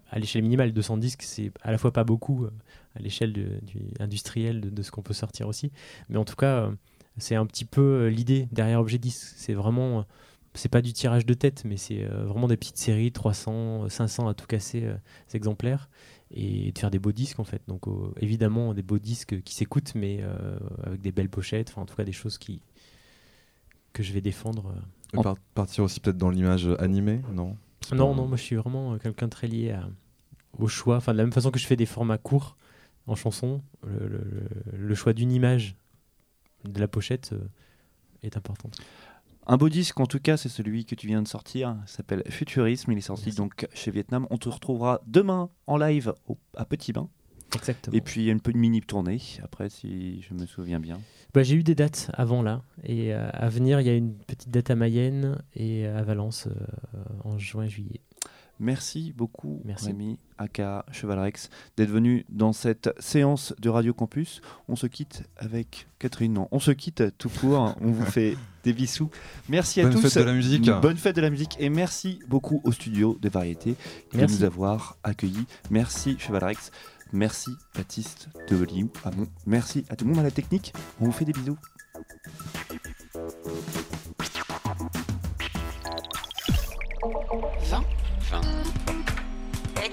à 0.10 0.18
l'échelle 0.18 0.44
minimale. 0.44 0.72
200 0.72 0.96
disques, 0.96 1.24
c'est 1.24 1.52
à 1.62 1.72
la 1.72 1.78
fois 1.78 1.92
pas 1.92 2.06
beaucoup 2.06 2.48
à 2.96 3.00
l'échelle 3.00 3.34
du 3.34 3.52
industriel 4.00 4.62
de, 4.62 4.70
de 4.70 4.82
ce 4.84 4.92
qu'on 4.92 5.02
peut 5.02 5.14
sortir 5.14 5.50
aussi. 5.50 5.74
Mais 6.08 6.18
en 6.18 6.24
tout 6.26 6.38
cas, 6.38 6.70
c'est 7.18 7.36
un 7.36 7.46
petit 7.46 7.66
peu 7.66 8.08
l'idée 8.08 8.48
derrière 8.54 8.80
Objet 8.80 8.98
Disque. 8.98 9.34
C'est 9.36 9.54
vraiment. 9.54 10.06
C'est 10.54 10.70
pas 10.70 10.82
du 10.82 10.92
tirage 10.94 11.26
de 11.26 11.34
tête, 11.34 11.64
mais 11.66 11.78
c'est 11.78 12.04
euh, 12.04 12.26
vraiment 12.26 12.48
des 12.48 12.58
petites 12.58 12.78
séries, 12.78 13.12
300, 13.12 13.86
euh, 13.86 13.90
500 13.90 14.28
à 14.28 14.34
tout 14.34 14.48
casser 14.48 14.84
euh, 14.84 14.96
exemplaires, 15.34 15.90
et 16.32 16.72
de 16.72 16.78
faire 16.80 16.92
des 16.92 17.00
beaux 17.00 17.12
disques 17.14 17.40
en 17.40 17.44
fait. 17.44 17.62
Donc 17.68 17.84
évidemment 18.20 18.74
des 18.74 18.82
beaux 18.84 19.00
disques 19.00 19.42
qui 19.44 19.56
s'écoutent, 19.56 19.94
mais 19.96 20.20
euh, 20.22 20.58
avec 20.84 21.02
des 21.02 21.12
belles 21.12 21.30
pochettes, 21.30 21.70
enfin 21.70 21.82
en 21.82 21.86
tout 21.86 21.96
cas 21.96 22.04
des 22.04 22.12
choses 22.12 22.38
qui 22.38 22.62
que 23.94 24.04
je 24.04 24.14
vais 24.14 24.22
défendre. 24.22 24.74
Et 25.14 25.18
par- 25.22 25.36
partir 25.54 25.84
aussi 25.84 26.00
peut-être 26.00 26.18
dans 26.18 26.30
l'image 26.30 26.68
animée, 26.80 27.22
non? 27.34 27.58
Non, 27.92 28.12
pas- 28.12 28.16
non, 28.22 28.28
moi 28.28 28.38
je 28.38 28.44
suis 28.44 28.56
vraiment 28.56 28.98
quelqu'un 28.98 29.28
très 29.28 29.48
lié 29.48 29.72
à- 29.72 29.90
au 30.58 30.68
choix. 30.68 30.98
Enfin, 30.98 31.12
de 31.14 31.18
la 31.18 31.24
même 31.24 31.34
façon 31.34 31.52
que 31.52 31.60
je 31.60 31.66
fais 31.68 31.76
des 31.76 31.86
formats 31.86 32.18
courts 32.18 32.56
en 33.08 33.16
chanson, 33.16 33.62
le, 33.86 34.08
le- 34.08 34.18
le- 34.20 34.78
le 34.78 34.96
choix 34.96 35.12
d'une 35.14 35.32
image 35.32 35.76
de 36.64 36.80
la 36.80 36.88
pochette 36.88 37.34
est 38.24 38.38
important. 38.38 38.70
Un 39.48 39.58
beau 39.58 39.70
disque, 39.70 40.00
en 40.00 40.06
tout 40.06 40.20
cas, 40.20 40.38
c'est 40.38 40.50
celui 40.50 40.86
que 40.86 40.96
tu 40.96 41.08
viens 41.08 41.22
de 41.22 41.28
sortir. 41.28 41.76
Il 41.86 41.90
s'appelle 41.90 42.24
Futurisme. 42.30 42.92
Il 42.92 42.98
est 42.98 43.02
sorti 43.02 43.26
Merci. 43.26 43.38
donc 43.38 43.68
chez 43.74 43.92
Vietnam. 43.92 44.28
On 44.30 44.38
te 44.38 44.50
retrouvera 44.50 45.02
demain 45.08 45.50
en 45.68 45.78
live 45.78 46.14
au- 46.28 46.38
à 46.56 46.66
Petit 46.66 46.94
Bain. 46.94 47.10
Exactement. 47.56 47.96
Et 47.98 48.02
puis, 48.02 48.22
il 48.22 48.26
y 48.28 48.30
a 48.30 48.32
une 48.32 48.40
peu 48.40 48.54
de 48.54 48.58
mini 48.58 48.80
tournée. 48.82 49.20
Après, 49.44 49.70
si 49.70 50.22
je 50.22 50.34
me 50.34 50.46
souviens 50.46 50.80
bien. 50.80 51.00
Bah, 51.34 51.44
j'ai 51.44 51.56
eu 51.56 51.64
des 51.64 51.76
dates 51.76 52.10
avant 52.14 52.42
là, 52.42 52.62
et 52.84 53.14
euh, 53.14 53.30
à 53.34 53.50
venir, 53.50 53.82
il 53.82 53.88
y 53.88 53.90
a 53.90 53.96
une 53.96 54.14
petite 54.16 54.50
date 54.50 54.70
à 54.70 54.76
Mayenne 54.76 55.38
et 55.56 55.86
à 55.86 56.02
Valence 56.04 56.48
euh, 56.48 57.04
en 57.24 57.38
juin-juillet. 57.38 58.02
Merci 58.62 59.12
beaucoup, 59.18 59.60
Merci. 59.66 59.88
Rémi, 59.88 60.20
aka 60.38 60.86
Chevalrex, 60.92 61.50
d'être 61.78 61.90
venu 61.90 62.26
dans 62.30 62.54
cette 62.54 62.92
séance 63.00 63.56
de 63.60 63.70
Radio 63.70 63.92
Campus. 63.92 64.40
On 64.68 64.76
se 64.76 64.86
quitte 64.86 65.24
avec 65.38 65.88
Catherine. 65.98 66.34
Non, 66.34 66.48
on 66.52 66.60
se 66.60 66.70
quitte 66.70 67.18
tout 67.18 67.30
court. 67.30 67.76
on 67.82 67.90
vous 67.90 68.06
fait 68.06 68.38
des 68.64 68.74
bisous. 68.74 69.10
Merci 69.50 69.82
à 69.82 69.86
Bonne 69.86 69.94
tous. 69.94 70.02
fête 70.02 70.22
de 70.22 70.28
la 70.28 70.34
musique. 70.34 70.70
Bonne 70.80 70.98
fête 70.98 71.16
de 71.16 71.22
la 71.22 71.32
musique. 71.32 71.58
Et 71.60 71.70
merci 71.70 72.20
beaucoup 72.28 72.62
au 72.64 72.72
studio 72.72 73.18
de 73.20 73.30
variété 73.30 73.76
de 74.14 74.22
nous 74.22 74.44
avoir 74.44 74.96
accueillis. 75.04 75.48
Merci 75.72 76.20
Chevalrex. 76.20 76.70
Merci 77.12 77.50
Baptiste 77.76 78.30
de. 78.48 78.68
Merci 79.48 79.86
à 79.90 79.96
tout 79.96 80.06
le 80.06 80.12
monde 80.12 80.20
à 80.20 80.24
la 80.24 80.30
technique. 80.30 80.72
On 81.00 81.06
vous 81.06 81.12
fait 81.12 81.26
des 81.26 81.34
bisous. 81.34 81.58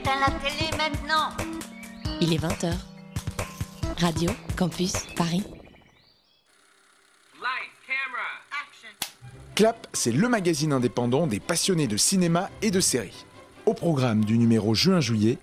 Éteins 0.08 0.20
la 0.20 0.38
télé 0.38 0.70
maintenant 0.78 1.28
Il 2.22 2.32
est 2.32 2.38
20h. 2.38 2.72
Radio 3.98 4.30
Campus 4.56 4.94
Paris. 5.14 5.44
Clap, 9.54 9.86
c'est 9.92 10.12
le 10.12 10.28
magazine 10.30 10.72
indépendant 10.72 11.26
des 11.26 11.40
passionnés 11.40 11.88
de 11.88 11.98
cinéma 11.98 12.48
et 12.62 12.70
de 12.70 12.80
séries. 12.80 13.26
Au 13.66 13.74
programme 13.74 14.24
du 14.24 14.38
numéro 14.38 14.74
juin-juillet, 14.74 15.36